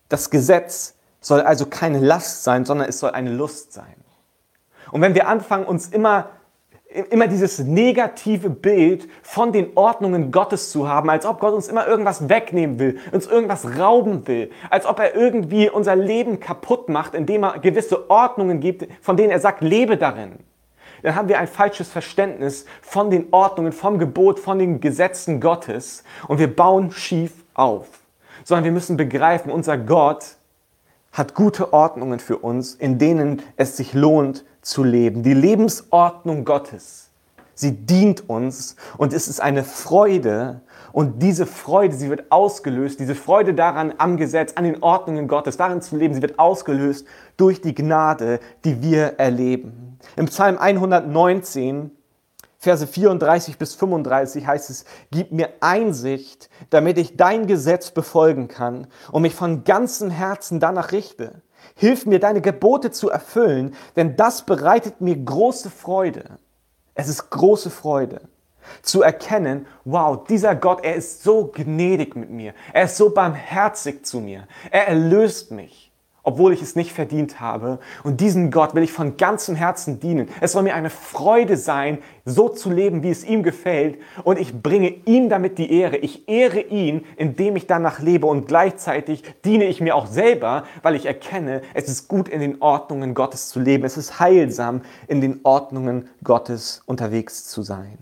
Das 0.09 0.31
Gesetz 0.31 0.95
soll 1.21 1.41
also 1.41 1.67
keine 1.67 1.99
Last 1.99 2.45
sein, 2.45 2.65
sondern 2.65 2.89
es 2.89 3.01
soll 3.01 3.11
eine 3.11 3.31
Lust 3.31 3.73
sein. 3.73 3.97
Und 4.93 5.01
wenn 5.01 5.15
wir 5.15 5.29
anfangen, 5.29 5.67
uns 5.67 5.89
immer 5.89 6.31
immer 7.11 7.27
dieses 7.27 7.59
negative 7.59 8.49
Bild 8.49 9.09
von 9.23 9.53
den 9.53 9.77
Ordnungen 9.77 10.31
Gottes 10.31 10.71
zu 10.71 10.89
haben, 10.89 11.11
als 11.11 11.27
ob 11.27 11.41
Gott 11.41 11.53
uns 11.53 11.69
immer 11.69 11.87
irgendwas 11.87 12.29
wegnehmen 12.29 12.79
will, 12.79 12.99
uns 13.13 13.27
irgendwas 13.27 13.79
rauben 13.79 14.27
will, 14.27 14.51
als 14.71 14.87
ob 14.87 15.01
er 15.01 15.15
irgendwie 15.15 15.69
unser 15.69 15.97
Leben 15.97 16.41
kaputt 16.41 16.89
macht, 16.89 17.15
indem 17.15 17.45
er 17.45 17.59
gewisse 17.59 18.09
Ordnungen 18.09 18.61
gibt, 18.61 18.87
von 19.03 19.17
denen 19.17 19.31
er 19.31 19.41
sagt, 19.41 19.63
lebe 19.63 19.97
darin. 19.97 20.37
Dann 21.03 21.15
haben 21.15 21.29
wir 21.29 21.39
ein 21.39 21.49
falsches 21.49 21.89
Verständnis 21.89 22.65
von 22.81 23.11
den 23.11 23.27
Ordnungen, 23.31 23.73
vom 23.73 23.99
Gebot, 23.99 24.41
von 24.41 24.59
den 24.59 24.81
Gesetzen 24.81 25.41
Gottes 25.41 26.05
und 26.29 26.39
wir 26.39 26.55
bauen 26.55 26.91
schief 26.91 27.33
auf. 27.55 27.87
Sondern 28.45 28.65
wir 28.65 28.73
müssen 28.73 28.97
begreifen, 28.97 29.51
unser 29.51 29.77
Gott 29.77 30.37
hat 31.13 31.35
gute 31.35 31.73
Ordnungen 31.73 32.21
für 32.21 32.39
uns, 32.39 32.75
in 32.75 32.99
denen 32.99 33.43
es 33.57 33.77
sich 33.77 33.93
lohnt 33.93 34.45
zu 34.67 34.83
leben. 34.83 35.23
Die 35.23 35.35
Lebensordnung 35.35 36.45
Gottes, 36.45 37.11
sie 37.55 37.73
dient 37.73 38.29
uns 38.29 38.75
und 38.99 39.13
es 39.13 39.29
ist 39.29 39.41
eine 39.41 39.63
Freude. 39.63 40.61
Und 40.93 41.23
diese 41.23 41.47
Freude, 41.47 41.95
sie 41.95 42.11
wird 42.11 42.33
ausgelöst, 42.33 42.99
diese 42.99 43.15
Freude 43.15 43.55
daran 43.55 43.95
am 43.99 44.17
Gesetz, 44.17 44.55
an 44.55 44.65
den 44.65 44.83
Ordnungen 44.83 45.29
Gottes, 45.29 45.57
darin 45.57 45.83
zu 45.83 45.97
leben, 45.97 46.15
sie 46.15 46.23
wird 46.23 46.39
ausgelöst 46.39 47.07
durch 47.37 47.61
die 47.61 47.75
Gnade, 47.75 48.41
die 48.65 48.83
wir 48.83 49.19
erleben. 49.19 49.99
Im 50.17 50.27
Psalm 50.27 50.59
119 50.59 51.93
Verse 52.59 52.87
34 52.87 53.59
bis 53.59 53.75
35 53.75 54.47
heißt 54.47 54.71
es, 54.71 54.87
gib 55.13 55.31
mir 55.31 55.51
Einsicht, 55.61 56.49
damit 56.71 56.99
ich 56.99 57.17
dein 57.17 57.47
Gesetz 57.47 57.93
befolgen 57.93 58.49
kann 58.49 58.89
und 59.13 59.23
mich 59.23 59.35
von 59.35 59.63
ganzem 59.63 60.11
Herzen 60.11 60.59
danach 60.59 60.91
richte. 60.91 61.43
Hilf 61.77 62.07
mir, 62.07 62.19
deine 62.19 62.41
Gebote 62.41 62.91
zu 62.91 63.11
erfüllen, 63.11 63.75
denn 63.97 64.17
das 64.17 64.45
bereitet 64.45 65.01
mir 65.01 65.17
große 65.17 65.71
Freude. 65.71 66.39
Es 66.95 67.09
ist 67.09 67.31
große 67.31 67.71
Freude 67.71 68.23
zu 68.83 69.03
erkennen, 69.03 69.67
wow, 69.85 70.25
dieser 70.27 70.55
Gott, 70.55 70.85
er 70.85 70.97
ist 70.97 71.23
so 71.23 71.47
gnädig 71.47 72.17
mit 72.17 72.31
mir. 72.31 72.55
Er 72.73 72.85
ist 72.85 72.97
so 72.97 73.11
barmherzig 73.11 74.05
zu 74.05 74.21
mir. 74.21 74.49
Er 74.71 74.89
erlöst 74.89 75.53
mich 75.53 75.93
obwohl 76.27 76.53
ich 76.53 76.61
es 76.61 76.75
nicht 76.75 76.93
verdient 76.93 77.41
habe. 77.41 77.79
Und 78.03 78.21
diesen 78.21 78.51
Gott 78.51 78.75
will 78.75 78.83
ich 78.83 78.93
von 78.93 79.17
ganzem 79.17 79.55
Herzen 79.55 80.01
dienen. 80.01 80.29
Es 80.41 80.53
soll 80.53 80.65
mir 80.65 80.75
eine 80.75 80.91
Freude 80.91 81.57
sein, 81.57 81.99
so 82.25 82.49
zu 82.49 82.69
leben, 82.69 83.05
wie 83.05 83.11
es 83.11 83.25
ihm 83.25 83.45
gefällt. 83.45 83.99
Und 84.25 84.41
ich 84.41 84.61
bringe 84.61 84.89
ihm 85.05 85.29
damit 85.29 85.57
die 85.57 85.73
Ehre. 85.73 85.99
Ich 85.99 86.29
ehre 86.29 86.61
ihn, 86.61 87.05
indem 87.17 87.55
ich 87.55 87.69
danach 87.69 88.01
lebe. 88.01 88.27
Und 88.27 88.49
gleichzeitig 88.49 89.23
diene 89.45 89.67
ich 89.67 89.81
mir 89.81 89.95
auch 89.95 90.07
selber, 90.07 90.65
weil 90.83 90.97
ich 90.97 91.07
erkenne, 91.07 91.63
es 91.75 91.89
ist 91.89 92.09
gut, 92.09 92.29
in 92.29 92.41
den 92.41 92.61
Ordnungen 92.61 93.15
Gottes 93.15 93.49
zu 93.49 93.61
leben. 93.61 93.85
Es 93.85 93.97
ist 93.97 94.19
heilsam, 94.19 94.81
in 95.07 95.21
den 95.21 95.39
Ordnungen 95.45 96.09
Gottes 96.25 96.83
unterwegs 96.87 97.45
zu 97.45 97.63
sein. 97.63 97.99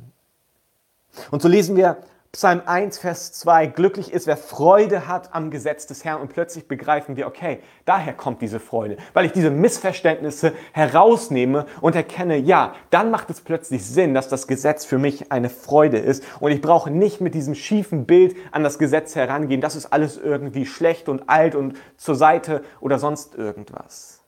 Und 1.31 1.43
so 1.43 1.49
lesen 1.49 1.77
wir 1.77 1.99
Psalm 2.35 2.63
1, 2.67 2.99
Vers 2.99 3.33
2, 3.35 3.69
glücklich 3.69 4.13
ist, 4.13 4.27
wer 4.27 4.37
Freude 4.37 5.07
hat 5.07 5.33
am 5.37 5.53
Gesetz 5.53 5.87
des 5.87 6.05
Herrn. 6.05 6.21
Und 6.21 6.33
plötzlich 6.33 6.67
begreifen 6.67 7.17
wir, 7.17 7.29
okay, 7.29 7.61
daher 7.85 8.13
kommt 8.13 8.43
diese 8.43 8.59
Freude, 8.59 8.97
weil 9.13 9.25
ich 9.25 9.31
diese 9.31 9.51
Missverständnisse 9.51 10.53
herausnehme 10.73 11.67
und 11.81 11.95
erkenne, 11.95 12.37
ja, 12.37 12.75
dann 12.91 13.13
macht 13.13 13.31
es 13.31 13.41
plötzlich 13.41 13.87
Sinn, 13.87 14.15
dass 14.15 14.29
das 14.29 14.49
Gesetz 14.49 14.85
für 14.85 14.99
mich 14.99 15.31
eine 15.31 15.49
Freude 15.49 15.99
ist. 15.99 16.25
Und 16.41 16.51
ich 16.51 16.61
brauche 16.61 16.91
nicht 16.91 17.21
mit 17.21 17.35
diesem 17.35 17.55
schiefen 17.55 18.05
Bild 18.05 18.35
an 18.51 18.65
das 18.65 18.81
Gesetz 18.81 19.15
herangehen, 19.15 19.61
das 19.61 19.77
ist 19.77 19.93
alles 19.93 20.17
irgendwie 20.17 20.67
schlecht 20.67 21.09
und 21.09 21.29
alt 21.29 21.55
und 21.55 21.77
zur 21.99 22.17
Seite 22.17 22.65
oder 22.81 22.99
sonst 22.99 23.37
irgendwas. 23.37 24.25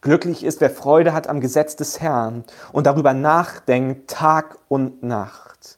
Glücklich 0.00 0.42
ist, 0.42 0.62
wer 0.62 0.70
Freude 0.70 1.12
hat 1.12 1.28
am 1.28 1.42
Gesetz 1.42 1.76
des 1.76 2.00
Herrn 2.00 2.44
und 2.72 2.86
darüber 2.86 3.12
nachdenkt 3.12 4.08
Tag 4.10 4.56
und 4.68 5.02
Nacht 5.02 5.73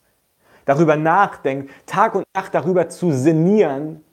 darüber 0.66 0.96
nachdenkt, 0.96 1.70
Tag 1.87 2.14
und 2.14 2.24
Nacht 2.35 2.55
darüber 2.55 2.90
zu 2.90 3.12
sinnieren, 3.12 4.05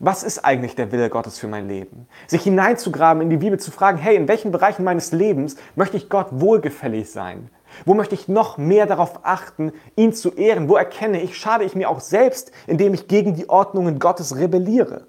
was 0.00 0.22
ist 0.22 0.44
eigentlich 0.44 0.74
der 0.74 0.90
Wille 0.92 1.10
Gottes 1.10 1.38
für 1.38 1.46
mein 1.46 1.68
Leben? 1.68 2.08
Sich 2.26 2.42
hineinzugraben 2.42 3.22
in 3.22 3.30
die 3.30 3.36
Bibel, 3.36 3.60
zu 3.60 3.70
fragen, 3.70 3.98
hey, 3.98 4.16
in 4.16 4.28
welchen 4.28 4.50
Bereichen 4.50 4.82
meines 4.82 5.12
Lebens 5.12 5.56
möchte 5.76 5.98
ich 5.98 6.08
Gott 6.08 6.28
wohlgefällig 6.30 7.10
sein? 7.10 7.50
Wo 7.84 7.94
möchte 7.94 8.14
ich 8.14 8.26
noch 8.26 8.56
mehr 8.56 8.86
darauf 8.86 9.20
achten, 9.24 9.72
ihn 9.96 10.14
zu 10.14 10.32
ehren? 10.32 10.68
Wo 10.68 10.76
erkenne 10.76 11.20
ich, 11.20 11.36
schade 11.36 11.64
ich 11.64 11.74
mir 11.74 11.90
auch 11.90 12.00
selbst, 12.00 12.50
indem 12.66 12.94
ich 12.94 13.08
gegen 13.08 13.34
die 13.34 13.48
Ordnungen 13.50 13.98
Gottes 13.98 14.36
rebelliere? 14.36 15.06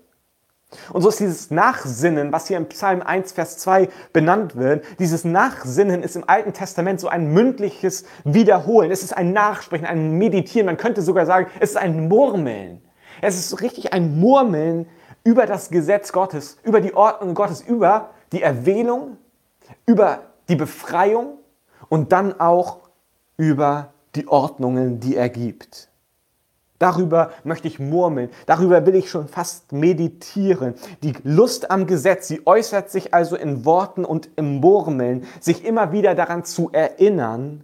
Und 0.93 1.01
so 1.01 1.09
ist 1.09 1.19
dieses 1.19 1.51
Nachsinnen, 1.51 2.31
was 2.31 2.47
hier 2.47 2.57
im 2.57 2.67
Psalm 2.69 3.01
1, 3.01 3.33
Vers 3.33 3.57
2 3.57 3.89
benannt 4.13 4.55
wird, 4.55 4.85
dieses 4.99 5.25
Nachsinnen 5.25 6.01
ist 6.01 6.15
im 6.15 6.23
Alten 6.27 6.53
Testament 6.53 6.99
so 6.99 7.09
ein 7.09 7.33
mündliches 7.33 8.05
Wiederholen. 8.23 8.89
Es 8.89 9.03
ist 9.03 9.15
ein 9.15 9.33
Nachsprechen, 9.33 9.85
ein 9.85 10.13
Meditieren. 10.13 10.65
Man 10.65 10.77
könnte 10.77 11.01
sogar 11.01 11.25
sagen, 11.25 11.47
es 11.59 11.71
ist 11.71 11.77
ein 11.77 12.07
Murmeln. 12.07 12.81
Es 13.21 13.37
ist 13.37 13.61
richtig 13.61 13.91
ein 13.91 14.19
Murmeln 14.19 14.87
über 15.23 15.45
das 15.45 15.69
Gesetz 15.69 16.13
Gottes, 16.13 16.57
über 16.63 16.79
die 16.79 16.93
Ordnung 16.93 17.35
Gottes, 17.35 17.61
über 17.61 18.11
die 18.31 18.41
Erwählung, 18.41 19.17
über 19.85 20.23
die 20.47 20.55
Befreiung 20.55 21.37
und 21.89 22.11
dann 22.13 22.39
auch 22.39 22.79
über 23.35 23.93
die 24.15 24.27
Ordnungen, 24.27 24.99
die 24.99 25.15
er 25.15 25.29
gibt. 25.29 25.90
Darüber 26.81 27.29
möchte 27.43 27.67
ich 27.67 27.77
murmeln. 27.77 28.31
Darüber 28.47 28.83
will 28.87 28.95
ich 28.95 29.11
schon 29.11 29.27
fast 29.27 29.71
meditieren. 29.71 30.73
Die 31.03 31.13
Lust 31.23 31.69
am 31.69 31.85
Gesetz, 31.85 32.27
sie 32.27 32.41
äußert 32.47 32.89
sich 32.89 33.13
also 33.13 33.35
in 33.35 33.65
Worten 33.65 34.03
und 34.03 34.29
im 34.35 34.61
Murmeln, 34.61 35.27
sich 35.39 35.63
immer 35.63 35.91
wieder 35.91 36.15
daran 36.15 36.43
zu 36.43 36.71
erinnern 36.71 37.63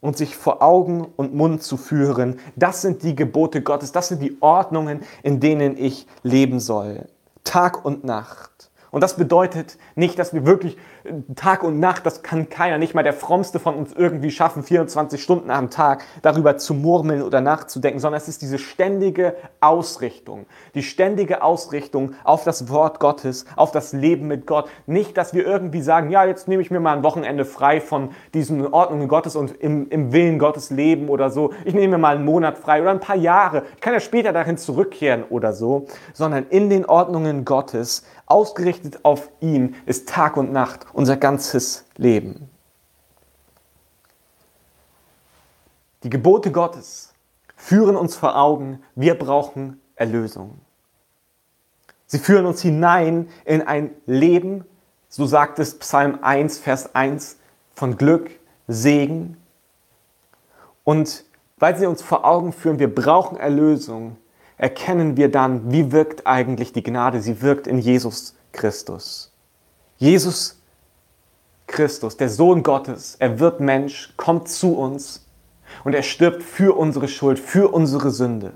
und 0.00 0.16
sich 0.16 0.36
vor 0.36 0.62
Augen 0.62 1.08
und 1.16 1.34
Mund 1.34 1.64
zu 1.64 1.76
führen. 1.76 2.38
Das 2.54 2.80
sind 2.80 3.02
die 3.02 3.16
Gebote 3.16 3.60
Gottes. 3.60 3.90
Das 3.90 4.06
sind 4.06 4.22
die 4.22 4.36
Ordnungen, 4.40 5.00
in 5.24 5.40
denen 5.40 5.76
ich 5.76 6.06
leben 6.22 6.60
soll. 6.60 7.08
Tag 7.42 7.84
und 7.84 8.04
Nacht. 8.04 8.55
Und 8.90 9.02
das 9.02 9.16
bedeutet 9.16 9.78
nicht, 9.94 10.18
dass 10.18 10.32
wir 10.32 10.46
wirklich 10.46 10.76
äh, 11.04 11.12
Tag 11.34 11.62
und 11.62 11.80
Nacht, 11.80 12.06
das 12.06 12.22
kann 12.22 12.48
keiner, 12.48 12.78
nicht 12.78 12.94
mal 12.94 13.02
der 13.02 13.12
Frommste 13.12 13.58
von 13.58 13.74
uns 13.74 13.92
irgendwie 13.92 14.30
schaffen, 14.30 14.62
24 14.62 15.22
Stunden 15.22 15.50
am 15.50 15.70
Tag 15.70 16.04
darüber 16.22 16.56
zu 16.56 16.74
murmeln 16.74 17.22
oder 17.22 17.40
nachzudenken, 17.40 18.00
sondern 18.00 18.20
es 18.20 18.28
ist 18.28 18.42
diese 18.42 18.58
ständige 18.58 19.36
Ausrichtung, 19.60 20.46
die 20.74 20.82
ständige 20.82 21.42
Ausrichtung 21.42 22.14
auf 22.24 22.44
das 22.44 22.68
Wort 22.68 23.00
Gottes, 23.00 23.46
auf 23.56 23.72
das 23.72 23.92
Leben 23.92 24.26
mit 24.26 24.46
Gott. 24.46 24.68
Nicht, 24.86 25.16
dass 25.16 25.34
wir 25.34 25.44
irgendwie 25.44 25.82
sagen, 25.82 26.10
ja, 26.10 26.24
jetzt 26.24 26.48
nehme 26.48 26.62
ich 26.62 26.70
mir 26.70 26.80
mal 26.80 26.96
ein 26.96 27.02
Wochenende 27.02 27.44
frei 27.44 27.80
von 27.80 28.10
diesen 28.34 28.66
Ordnungen 28.72 29.08
Gottes 29.08 29.36
und 29.36 29.60
im, 29.60 29.88
im 29.90 30.12
Willen 30.12 30.38
Gottes 30.38 30.70
leben 30.70 31.08
oder 31.08 31.30
so. 31.30 31.52
Ich 31.64 31.74
nehme 31.74 31.96
mir 31.96 31.98
mal 31.98 32.16
einen 32.16 32.24
Monat 32.24 32.58
frei 32.58 32.82
oder 32.82 32.90
ein 32.90 33.00
paar 33.00 33.16
Jahre. 33.16 33.62
Ich 33.74 33.80
kann 33.80 33.92
ja 33.92 34.00
später 34.00 34.32
dahin 34.32 34.56
zurückkehren 34.56 35.24
oder 35.28 35.52
so, 35.52 35.86
sondern 36.12 36.46
in 36.50 36.70
den 36.70 36.86
Ordnungen 36.86 37.44
Gottes 37.44 38.04
Ausgerichtet 38.26 39.04
auf 39.04 39.30
ihn 39.40 39.76
ist 39.86 40.08
Tag 40.08 40.36
und 40.36 40.52
Nacht 40.52 40.86
unser 40.92 41.16
ganzes 41.16 41.86
Leben. 41.96 42.50
Die 46.02 46.10
Gebote 46.10 46.52
Gottes 46.52 47.14
führen 47.56 47.96
uns 47.96 48.16
vor 48.16 48.36
Augen, 48.36 48.82
wir 48.94 49.18
brauchen 49.18 49.80
Erlösung. 49.94 50.58
Sie 52.06 52.18
führen 52.18 52.46
uns 52.46 52.62
hinein 52.62 53.28
in 53.44 53.62
ein 53.62 53.90
Leben, 54.06 54.64
so 55.08 55.26
sagt 55.26 55.58
es 55.58 55.78
Psalm 55.78 56.18
1, 56.22 56.58
Vers 56.58 56.94
1, 56.94 57.38
von 57.74 57.96
Glück, 57.96 58.30
Segen. 58.68 59.36
Und 60.84 61.24
weil 61.58 61.76
sie 61.76 61.86
uns 61.86 62.02
vor 62.02 62.24
Augen 62.24 62.52
führen, 62.52 62.78
wir 62.78 62.94
brauchen 62.94 63.36
Erlösung, 63.36 64.16
erkennen 64.58 65.16
wir 65.16 65.30
dann, 65.30 65.70
wie 65.70 65.92
wirkt 65.92 66.26
eigentlich 66.26 66.72
die 66.72 66.82
Gnade. 66.82 67.20
Sie 67.20 67.42
wirkt 67.42 67.66
in 67.66 67.78
Jesus 67.78 68.34
Christus. 68.52 69.32
Jesus 69.98 70.60
Christus, 71.66 72.16
der 72.16 72.28
Sohn 72.28 72.62
Gottes, 72.62 73.16
er 73.18 73.40
wird 73.40 73.60
Mensch, 73.60 74.14
kommt 74.16 74.48
zu 74.48 74.76
uns 74.76 75.26
und 75.84 75.94
er 75.94 76.02
stirbt 76.02 76.42
für 76.42 76.76
unsere 76.76 77.08
Schuld, 77.08 77.38
für 77.38 77.72
unsere 77.72 78.10
Sünde 78.10 78.52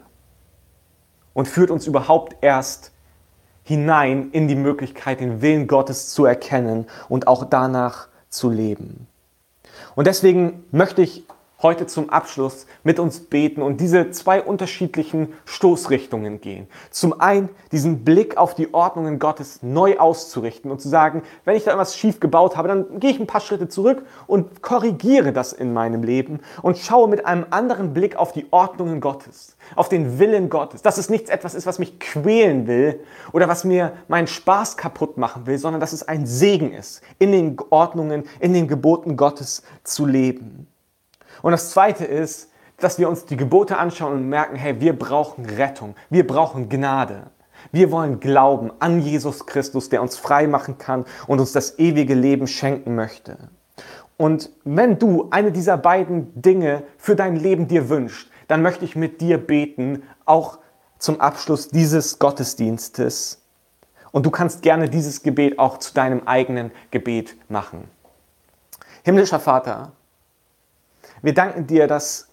und 1.34 1.48
führt 1.48 1.70
uns 1.70 1.86
überhaupt 1.86 2.36
erst 2.40 2.92
hinein 3.64 4.30
in 4.32 4.48
die 4.48 4.54
Möglichkeit, 4.54 5.20
den 5.20 5.42
Willen 5.42 5.66
Gottes 5.66 6.10
zu 6.10 6.24
erkennen 6.24 6.86
und 7.08 7.26
auch 7.26 7.44
danach 7.44 8.08
zu 8.28 8.50
leben. 8.50 9.06
Und 9.94 10.06
deswegen 10.06 10.64
möchte 10.70 11.02
ich 11.02 11.24
heute 11.62 11.86
zum 11.86 12.10
Abschluss 12.10 12.66
mit 12.84 12.98
uns 12.98 13.20
beten 13.20 13.62
und 13.62 13.80
diese 13.80 14.10
zwei 14.10 14.42
unterschiedlichen 14.42 15.34
Stoßrichtungen 15.44 16.40
gehen. 16.40 16.66
Zum 16.90 17.20
einen 17.20 17.50
diesen 17.72 18.04
Blick 18.04 18.36
auf 18.36 18.54
die 18.54 18.72
Ordnungen 18.72 19.18
Gottes 19.18 19.62
neu 19.62 19.98
auszurichten 19.98 20.70
und 20.70 20.80
zu 20.80 20.88
sagen, 20.88 21.22
wenn 21.44 21.56
ich 21.56 21.64
da 21.64 21.72
etwas 21.72 21.96
schief 21.96 22.20
gebaut 22.20 22.56
habe, 22.56 22.68
dann 22.68 23.00
gehe 23.00 23.10
ich 23.10 23.20
ein 23.20 23.26
paar 23.26 23.40
Schritte 23.40 23.68
zurück 23.68 24.04
und 24.26 24.62
korrigiere 24.62 25.32
das 25.32 25.52
in 25.52 25.72
meinem 25.72 26.02
Leben 26.02 26.40
und 26.62 26.78
schaue 26.78 27.08
mit 27.08 27.26
einem 27.26 27.46
anderen 27.50 27.92
Blick 27.92 28.16
auf 28.16 28.32
die 28.32 28.46
Ordnungen 28.50 29.00
Gottes, 29.00 29.56
auf 29.76 29.88
den 29.88 30.18
Willen 30.18 30.48
Gottes, 30.48 30.82
dass 30.82 30.98
es 30.98 31.10
nichts 31.10 31.30
etwas 31.30 31.54
ist, 31.54 31.66
was 31.66 31.78
mich 31.78 32.00
quälen 32.00 32.66
will 32.66 33.00
oder 33.32 33.48
was 33.48 33.64
mir 33.64 33.92
meinen 34.08 34.26
Spaß 34.26 34.76
kaputt 34.76 35.18
machen 35.18 35.46
will, 35.46 35.58
sondern 35.58 35.80
dass 35.80 35.92
es 35.92 36.06
ein 36.06 36.26
Segen 36.26 36.72
ist, 36.72 37.02
in 37.18 37.32
den 37.32 37.56
Ordnungen, 37.70 38.24
in 38.38 38.54
den 38.54 38.68
Geboten 38.68 39.16
Gottes 39.16 39.62
zu 39.84 40.06
leben. 40.06 40.69
Und 41.42 41.52
das 41.52 41.70
Zweite 41.70 42.04
ist, 42.04 42.50
dass 42.78 42.98
wir 42.98 43.08
uns 43.08 43.26
die 43.26 43.36
Gebote 43.36 43.78
anschauen 43.78 44.14
und 44.14 44.28
merken, 44.28 44.56
hey, 44.56 44.80
wir 44.80 44.98
brauchen 44.98 45.44
Rettung, 45.44 45.94
wir 46.08 46.26
brauchen 46.26 46.68
Gnade. 46.68 47.30
Wir 47.72 47.90
wollen 47.90 48.20
glauben 48.20 48.72
an 48.78 49.00
Jesus 49.00 49.46
Christus, 49.46 49.90
der 49.90 50.00
uns 50.00 50.16
frei 50.16 50.46
machen 50.46 50.78
kann 50.78 51.04
und 51.26 51.40
uns 51.40 51.52
das 51.52 51.78
ewige 51.78 52.14
Leben 52.14 52.46
schenken 52.46 52.94
möchte. 52.94 53.36
Und 54.16 54.50
wenn 54.64 54.98
du 54.98 55.28
eine 55.30 55.52
dieser 55.52 55.76
beiden 55.76 56.40
Dinge 56.40 56.82
für 56.98 57.16
dein 57.16 57.36
Leben 57.36 57.68
dir 57.68 57.88
wünscht, 57.88 58.30
dann 58.48 58.62
möchte 58.62 58.84
ich 58.84 58.96
mit 58.96 59.20
dir 59.20 59.38
beten, 59.38 60.02
auch 60.24 60.58
zum 60.98 61.20
Abschluss 61.20 61.68
dieses 61.68 62.18
Gottesdienstes. 62.18 63.42
Und 64.12 64.26
du 64.26 64.30
kannst 64.30 64.62
gerne 64.62 64.88
dieses 64.88 65.22
Gebet 65.22 65.58
auch 65.58 65.78
zu 65.78 65.94
deinem 65.94 66.26
eigenen 66.26 66.72
Gebet 66.90 67.36
machen. 67.48 67.88
Himmlischer 69.04 69.40
Vater, 69.40 69.92
wir 71.22 71.34
danken 71.34 71.66
dir, 71.66 71.86
dass 71.86 72.28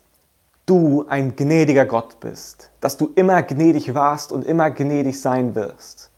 du 0.65 1.05
ein 1.07 1.35
gnädiger 1.35 1.85
Gott 1.85 2.19
bist, 2.19 2.69
dass 2.81 2.97
du 2.97 3.11
immer 3.15 3.41
gnädig 3.43 3.93
warst 3.93 4.31
und 4.31 4.45
immer 4.45 4.69
gnädig 4.69 5.19
sein 5.19 5.55
wirst. 5.55 6.11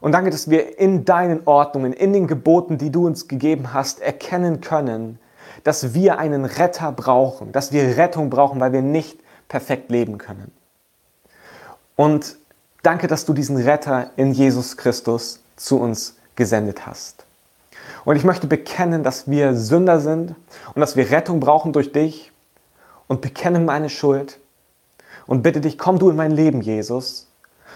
Und 0.00 0.12
danke, 0.12 0.30
dass 0.30 0.48
wir 0.48 0.78
in 0.78 1.04
deinen 1.04 1.46
Ordnungen, 1.46 1.92
in 1.92 2.12
den 2.12 2.26
Geboten, 2.26 2.78
die 2.78 2.90
du 2.90 3.06
uns 3.06 3.28
gegeben 3.28 3.74
hast, 3.74 4.00
erkennen 4.00 4.60
können, 4.60 5.18
dass 5.64 5.92
wir 5.92 6.18
einen 6.18 6.44
Retter 6.44 6.90
brauchen, 6.92 7.52
dass 7.52 7.72
wir 7.72 7.98
Rettung 7.98 8.30
brauchen, 8.30 8.60
weil 8.60 8.72
wir 8.72 8.82
nicht 8.82 9.20
perfekt 9.48 9.90
leben 9.90 10.16
können. 10.16 10.52
Und 11.96 12.36
danke, 12.82 13.08
dass 13.08 13.26
du 13.26 13.34
diesen 13.34 13.58
Retter 13.58 14.10
in 14.16 14.32
Jesus 14.32 14.78
Christus 14.78 15.42
zu 15.56 15.78
uns 15.78 16.16
gesendet 16.34 16.86
hast. 16.86 17.26
Und 18.04 18.16
ich 18.16 18.24
möchte 18.24 18.46
bekennen, 18.46 19.02
dass 19.02 19.30
wir 19.30 19.54
Sünder 19.54 20.00
sind 20.00 20.34
und 20.74 20.80
dass 20.80 20.96
wir 20.96 21.10
Rettung 21.10 21.40
brauchen 21.40 21.72
durch 21.72 21.92
dich 21.92 22.32
und 23.08 23.20
bekenne 23.20 23.60
meine 23.60 23.88
Schuld 23.88 24.40
und 25.26 25.42
bitte 25.42 25.60
dich, 25.60 25.78
komm 25.78 25.98
du 25.98 26.10
in 26.10 26.16
mein 26.16 26.30
Leben, 26.30 26.60
Jesus, 26.60 27.30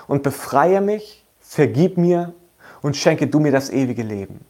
und 0.06 0.22
befreie 0.22 0.80
mich, 0.80 1.24
vergib 1.40 1.98
mir 1.98 2.32
und 2.82 2.96
schenke 2.96 3.26
du 3.26 3.40
mir 3.40 3.52
das 3.52 3.70
ewige 3.70 4.02
Leben. 4.02 4.44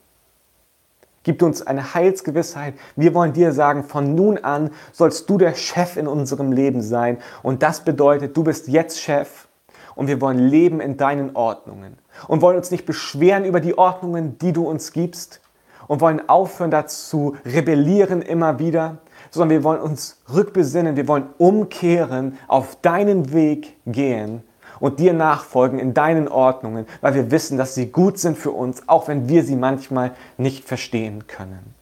Gib 1.23 1.43
uns 1.43 1.67
eine 1.67 1.95
Heilsgewissheit. 1.95 2.75
Wir 2.97 3.15
wollen 3.15 3.33
dir 3.33 3.53
sagen, 3.53 3.85
von 3.85 4.15
nun 4.15 4.37
an 4.39 4.71
sollst 4.93 5.29
du 5.31 5.39
der 5.39 5.55
Chef 5.55 5.97
in 5.97 6.07
unserem 6.07 6.53
Leben 6.53 6.83
sein. 6.83 7.19
Und 7.43 7.63
das 7.63 7.81
bedeutet, 7.81 8.37
du 8.37 8.45
bist 8.45 8.69
jetzt 8.69 9.01
Chef 9.01 9.49
und 9.95 10.07
wir 10.07 10.21
wollen 10.21 10.39
leben 10.39 10.81
in 10.81 10.99
deinen 10.99 11.35
Ordnungen 11.35 11.97
und 12.29 12.43
wollen 12.43 12.59
uns 12.59 12.71
nicht 12.71 12.85
beschweren 12.85 13.47
über 13.47 13.61
die 13.61 13.79
Ordnungen, 13.79 14.37
die 14.39 14.53
du 14.53 14.69
uns 14.69 14.93
gibst, 14.93 15.41
und 15.87 16.01
wollen 16.01 16.29
aufhören 16.29 16.71
dazu 16.71 17.37
rebellieren 17.45 18.23
immer 18.23 18.59
wieder, 18.59 18.99
sondern 19.31 19.51
wir 19.51 19.65
wollen 19.65 19.81
uns 19.81 20.19
rückbesinnen, 20.33 20.97
wir 20.97 21.09
wollen 21.09 21.29
umkehren, 21.39 22.39
auf 22.49 22.77
deinen 22.81 23.33
Weg 23.33 23.77
gehen 23.87 24.43
und 24.81 24.99
dir 24.99 25.13
nachfolgen 25.13 25.79
in 25.79 25.95
deinen 25.95 26.29
Ordnungen, 26.29 26.87
weil 27.01 27.15
wir 27.15 27.31
wissen, 27.31 27.59
dass 27.59 27.75
sie 27.75 27.91
gut 27.91 28.19
sind 28.19 28.37
für 28.37 28.51
uns, 28.51 28.89
auch 28.89 29.09
wenn 29.09 29.29
wir 29.29 29.45
sie 29.45 29.57
manchmal 29.57 30.13
nicht 30.37 30.65
verstehen 30.65 31.27
können. 31.27 31.75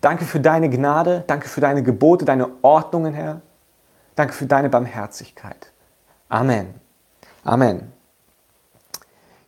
Danke 0.00 0.24
für 0.24 0.40
deine 0.40 0.68
Gnade, 0.68 1.24
danke 1.26 1.48
für 1.48 1.60
deine 1.60 1.82
Gebote, 1.82 2.24
deine 2.24 2.48
Ordnungen, 2.62 3.14
Herr. 3.14 3.40
Danke 4.14 4.32
für 4.32 4.46
deine 4.46 4.70
Barmherzigkeit. 4.70 5.72
Amen. 6.28 6.74
Amen. 7.44 7.95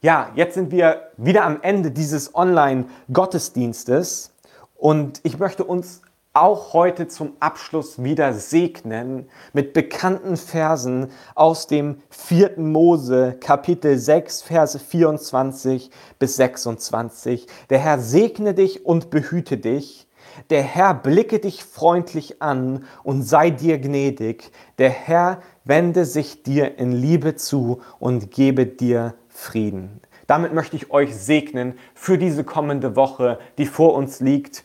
Ja, 0.00 0.30
jetzt 0.36 0.54
sind 0.54 0.70
wir 0.70 1.10
wieder 1.16 1.44
am 1.44 1.60
Ende 1.60 1.90
dieses 1.90 2.32
Online-Gottesdienstes 2.32 4.32
und 4.76 5.18
ich 5.24 5.40
möchte 5.40 5.64
uns 5.64 6.02
auch 6.34 6.72
heute 6.72 7.08
zum 7.08 7.32
Abschluss 7.40 8.04
wieder 8.04 8.32
segnen 8.32 9.28
mit 9.52 9.72
bekannten 9.72 10.36
Versen 10.36 11.10
aus 11.34 11.66
dem 11.66 11.96
4. 12.10 12.60
Mose 12.60 13.38
Kapitel 13.40 13.98
6 13.98 14.42
Verse 14.42 14.78
24 14.78 15.90
bis 16.20 16.36
26. 16.36 17.48
Der 17.68 17.80
Herr 17.80 17.98
segne 17.98 18.54
dich 18.54 18.86
und 18.86 19.10
behüte 19.10 19.58
dich. 19.58 20.06
Der 20.50 20.62
Herr 20.62 20.94
blicke 20.94 21.40
dich 21.40 21.64
freundlich 21.64 22.40
an 22.40 22.84
und 23.02 23.22
sei 23.22 23.50
dir 23.50 23.78
gnädig. 23.78 24.52
Der 24.78 24.90
Herr 24.90 25.40
wende 25.64 26.04
sich 26.04 26.44
dir 26.44 26.78
in 26.78 26.92
Liebe 26.92 27.34
zu 27.34 27.80
und 27.98 28.30
gebe 28.30 28.64
dir 28.64 29.14
Frieden. 29.38 30.00
Damit 30.26 30.52
möchte 30.52 30.76
ich 30.76 30.90
euch 30.90 31.16
segnen 31.16 31.78
für 31.94 32.18
diese 32.18 32.42
kommende 32.42 32.96
Woche, 32.96 33.38
die 33.56 33.66
vor 33.66 33.94
uns 33.94 34.20
liegt. 34.20 34.64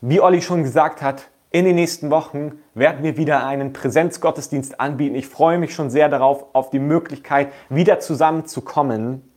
Wie 0.00 0.20
Olli 0.20 0.40
schon 0.40 0.62
gesagt 0.62 1.02
hat, 1.02 1.28
in 1.50 1.66
den 1.66 1.76
nächsten 1.76 2.10
Wochen 2.10 2.58
werden 2.74 3.04
wir 3.04 3.18
wieder 3.18 3.46
einen 3.46 3.74
Präsenzgottesdienst 3.74 4.80
anbieten. 4.80 5.14
Ich 5.14 5.28
freue 5.28 5.58
mich 5.58 5.74
schon 5.74 5.90
sehr 5.90 6.08
darauf, 6.08 6.46
auf 6.54 6.70
die 6.70 6.78
Möglichkeit, 6.78 7.52
wieder 7.68 8.00
zusammenzukommen. 8.00 9.30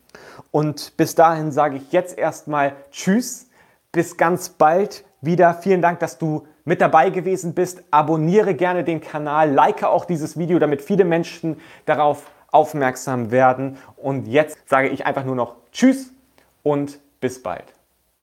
Und 0.52 0.96
bis 0.96 1.14
dahin 1.14 1.52
sage 1.52 1.76
ich 1.76 1.92
jetzt 1.92 2.18
erstmal 2.18 2.74
Tschüss, 2.92 3.50
bis 3.92 4.16
ganz 4.16 4.50
bald 4.50 5.04
wieder. 5.20 5.54
Vielen 5.54 5.82
Dank, 5.82 6.00
dass 6.00 6.18
du 6.18 6.48
mit 6.64 6.80
dabei 6.80 7.10
gewesen 7.10 7.54
bist. 7.54 7.84
Abonniere 7.92 8.56
gerne 8.56 8.86
den 8.86 9.02
Kanal, 9.02 9.52
like 9.52 9.84
auch 9.84 10.06
dieses 10.06 10.40
Video, 10.40 10.58
damit 10.60 10.82
viele 10.82 11.04
Menschen 11.04 11.58
darauf 11.86 12.32
aufmerksam 12.56 13.30
werden. 13.32 13.78
Und 13.98 14.28
jetzt 14.28 14.58
sage 14.68 14.88
ich 14.90 15.06
einfach 15.06 15.26
nur 15.26 15.36
noch 15.36 15.58
Tschüss 15.72 16.12
und 16.64 17.00
bis 17.20 17.44
bald. 17.44 17.75